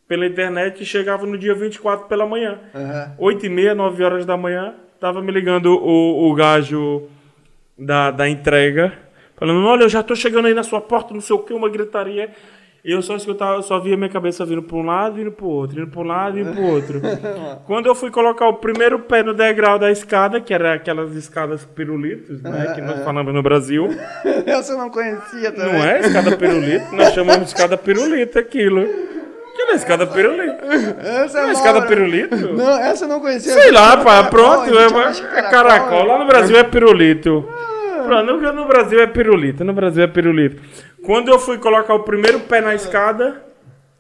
[0.08, 2.58] pela internet e chegava no dia 24 pela manhã.
[3.18, 7.10] Oito e meia, nove horas da manhã, tava me ligando o, o gajo
[7.78, 8.94] da, da entrega,
[9.36, 11.68] falando, olha, eu já tô chegando aí na sua porta, não sei o que, uma
[11.68, 12.34] gritaria.
[12.84, 15.46] E eu só escutava, eu só via minha cabeça vindo para um lado, indo para
[15.46, 17.02] o outro, indo para um lado, indo para o outro.
[17.68, 21.66] Quando eu fui colocar o primeiro pé no degrau da escada, que era aquelas escadas
[21.66, 23.90] pirulitos, né, que nós falamos no Brasil,
[24.46, 25.74] Essa eu não conhecia também.
[25.74, 28.86] não é escada pirulito, nós chamamos de escada pirulito aquilo.
[28.86, 30.66] Que não é escada pirulito?
[31.02, 32.54] Essa Não é é escada pirulito?
[32.54, 33.52] Não, essa eu não conhecia.
[33.52, 36.06] Sei lá, Caracol, pá, pronto, gente é, que é caracol.
[36.06, 37.46] Lá no Brasil é pirulito.
[38.06, 40.62] Pronto, no, no Brasil é pirulito, no Brasil é pirulito.
[41.06, 43.44] Quando eu fui colocar o primeiro pé na escada,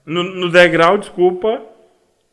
[0.06, 1.62] no, no degrau, desculpa,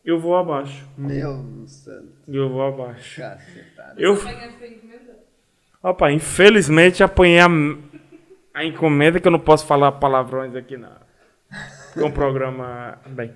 [0.04, 0.86] eu vou abaixo.
[0.96, 3.20] Meu santo, Eu vou abaixo.
[3.20, 3.94] cacetada.
[3.98, 4.18] Eu,
[5.82, 7.46] opa, infelizmente apanhei a,
[8.54, 10.92] a encomenda que eu não posso falar palavrões aqui na,
[11.94, 12.98] com o programa.
[13.06, 13.32] Bem.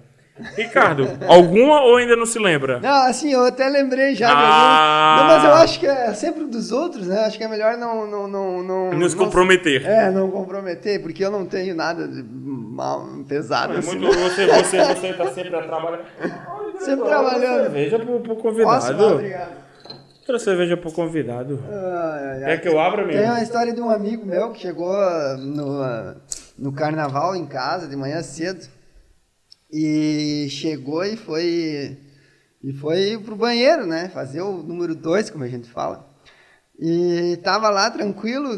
[0.56, 2.80] Ricardo, alguma ou ainda não se lembra?
[2.80, 5.16] Não, assim, eu até lembrei já Ah.
[5.20, 7.24] Não, mas eu acho que é sempre dos outros, né?
[7.24, 8.06] Acho que é melhor não.
[8.06, 9.84] não, não, não Nos não- comprometer.
[9.86, 13.98] É, não comprometer, porque eu não tenho nada de mal, pesado É assim.
[13.98, 16.00] muito, você, você, você tá sempre a trabalhar.
[16.78, 17.62] Sempre trabalhando.
[17.62, 19.04] Cerveja pro, pro convidado.
[19.04, 19.60] Ah, obrigado.
[20.20, 21.60] Outra cerveja pro convidado.
[21.68, 22.44] Ai.
[22.44, 23.32] Quer que eu abra Tem mesmo?
[23.32, 24.92] uma história de um amigo meu que chegou
[25.38, 26.14] no, ah,
[26.58, 28.66] no carnaval em casa de manhã cedo
[29.72, 31.98] e chegou e foi
[32.62, 34.08] e foi pro banheiro, né?
[34.08, 36.08] Fazer o número dois, como a gente fala.
[36.78, 38.50] E tava lá tranquilo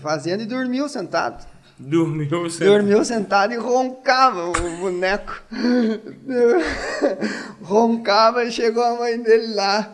[0.00, 1.46] fazendo e dormiu sentado.
[1.76, 2.64] Dormiu você.
[2.64, 5.42] Dormiu sentado e roncava o boneco.
[7.62, 9.92] roncava e chegou a mãe dele lá.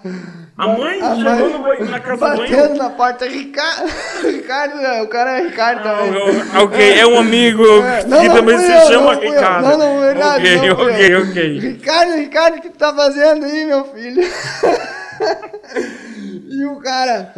[0.59, 2.77] A mãe A chegou mãe no banho- na casa do Batendo banho.
[2.77, 3.89] na porta, Ricardo.
[4.23, 6.23] Ricardo, o cara é Ricardo também.
[6.23, 9.21] o- ok, é um amigo É, não, que não também se eu, chama não.
[9.23, 9.69] Ricardo.
[9.69, 10.47] Não, não, verdade.
[10.47, 11.23] Ok, não ok, eu.
[11.23, 11.59] ok.
[11.61, 14.23] Ricardo, Ricardo, o que tu tá fazendo aí, meu filho?
[16.51, 17.33] e o cara.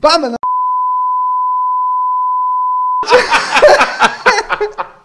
[0.00, 0.36] Pá, mano.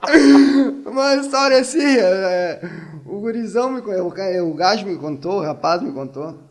[0.86, 2.60] Uma história assim, é,
[3.06, 6.44] o gurizão me contou, o o gajo me contou, o rapaz me contou.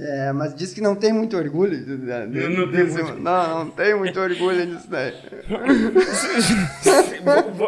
[0.00, 1.76] É, mas disse que não tem muito orgulho.
[1.76, 5.12] de- de- de- Não muito- não, não tem muito orgulho disso daí.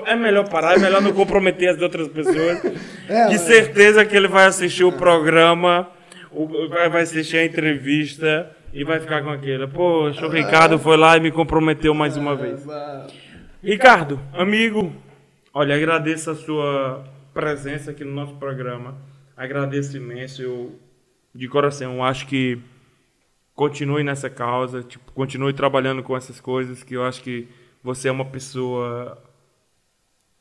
[0.07, 2.64] É melhor parar, é melhor não comprometer as outras pessoas.
[3.09, 5.89] É, De mas- certeza que ele vai assistir o programa,
[6.70, 9.66] vai vai assistir a entrevista e vai ficar com aquele.
[9.66, 12.64] Poxa, o Ricardo foi lá e me comprometeu mais uma vez.
[13.62, 14.93] Ricardo, amigo,
[15.53, 18.97] olha, agradeço a sua presença aqui no nosso programa.
[19.37, 20.43] Agradeço imenso.
[20.43, 20.79] Eu,
[21.35, 22.61] de coração, acho que
[23.55, 27.49] continue nessa causa, tipo, continue trabalhando com essas coisas, que eu acho que
[27.83, 29.23] você é uma pessoa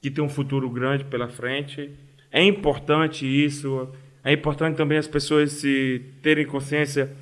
[0.01, 1.91] que tem um futuro grande pela frente.
[2.31, 3.89] É importante isso.
[4.23, 7.15] É importante também as pessoas se terem consciência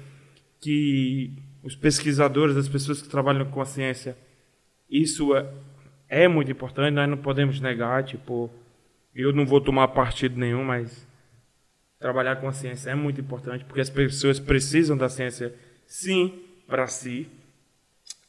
[0.60, 1.32] que
[1.64, 4.18] os pesquisadores, as pessoas que trabalham com a ciência,
[4.90, 5.46] isso é,
[6.10, 8.50] é muito importante, nós não podemos negar, tipo,
[9.14, 11.08] eu não vou tomar partido nenhum, mas
[12.00, 15.54] trabalhar com a ciência é muito importante, porque as pessoas precisam da ciência,
[15.86, 17.28] sim, para si.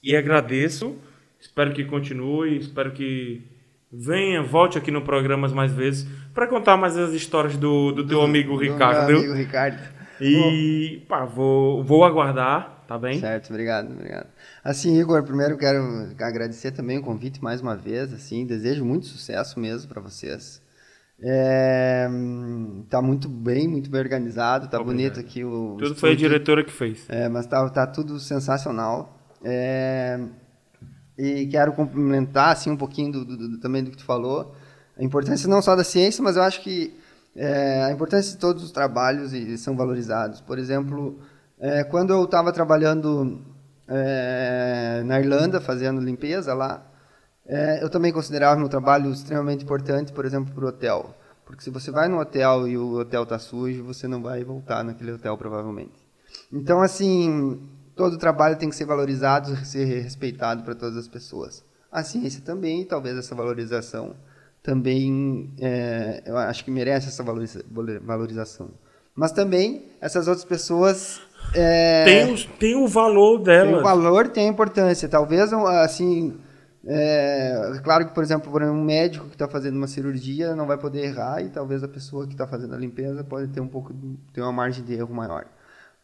[0.02, 0.96] E agradeço,
[1.40, 3.42] espero que continue, espero que
[3.90, 8.20] Venha, volte aqui no Programas mais vezes para contar mais as histórias do, do teu
[8.20, 9.06] amigo Do Ricardo.
[9.06, 9.80] Meu amigo Ricardo.
[10.20, 13.20] E pá, vou, vou aguardar, tá bem?
[13.20, 14.26] Certo, obrigado, obrigado.
[14.64, 19.60] Assim, Igor, primeiro quero agradecer também o convite mais uma vez, assim, desejo muito sucesso
[19.60, 20.60] mesmo para vocês.
[21.20, 22.08] É,
[22.88, 24.96] tá muito bem, muito bem organizado, tá Obrigado.
[25.14, 26.28] bonito aqui o Tudo foi a estúdio.
[26.30, 27.04] diretora que fez.
[27.08, 29.18] É, mas tá, tá tudo sensacional.
[29.44, 30.18] É,
[31.18, 34.54] e quero complementar assim um pouquinho do, do- do- também do que tu falou.
[34.96, 36.94] A importância não só da ciência, mas eu acho que
[37.36, 40.40] é, a importância de todos os trabalhos e são valorizados.
[40.40, 41.18] Por exemplo,
[41.60, 43.40] é, quando eu estava trabalhando
[43.86, 46.86] é, na Irlanda fazendo limpeza lá,
[47.46, 51.14] é, eu também considerava meu trabalho extremamente importante, por exemplo, para o hotel.
[51.46, 54.84] Porque se você vai no hotel e o hotel está sujo, você não vai voltar
[54.84, 55.94] naquele hotel provavelmente.
[56.52, 61.64] Então, assim, todo trabalho tem que ser valorizado, ser respeitado para todas as pessoas.
[61.90, 64.14] A ciência também, talvez essa valorização
[64.62, 67.64] também, é, eu acho que merece essa valoriza-
[68.02, 68.68] valorização.
[69.14, 71.22] Mas também, essas outras pessoas...
[71.54, 73.70] é, Tem, os, tem o valor dela.
[73.70, 75.08] tem o valor, tem a importância.
[75.08, 76.38] Talvez, assim,
[76.86, 81.04] é, claro que, por exemplo, um médico que está fazendo uma cirurgia não vai poder
[81.04, 83.92] errar e talvez a pessoa que está fazendo a limpeza pode ter um pouco,
[84.32, 85.46] ter uma margem de erro maior.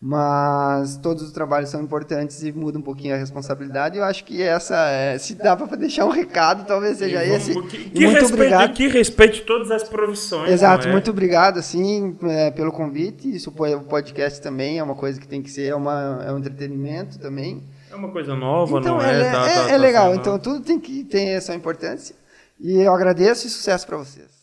[0.07, 3.97] Mas todos os trabalhos são importantes e muda um pouquinho a responsabilidade.
[3.97, 7.55] Eu acho que essa, é, se dá para deixar um recado, talvez seja E esse.
[7.63, 8.73] Que, que muito respeite, obrigado.
[8.75, 10.51] que respeite todas as profissões.
[10.53, 10.93] Exato, é?
[10.93, 13.35] muito obrigado assim é, pelo convite.
[13.35, 16.37] Isso o podcast também é uma coisa que tem que ser é, uma, é um
[16.37, 17.63] entretenimento também.
[17.91, 19.33] É uma coisa nova, Então não é, é?
[19.33, 20.15] Tá- é- tá- é tá legal.
[20.15, 22.15] Então tudo tem que ter essa importância.
[22.61, 24.34] E eu agradeço e sucesso para vocês.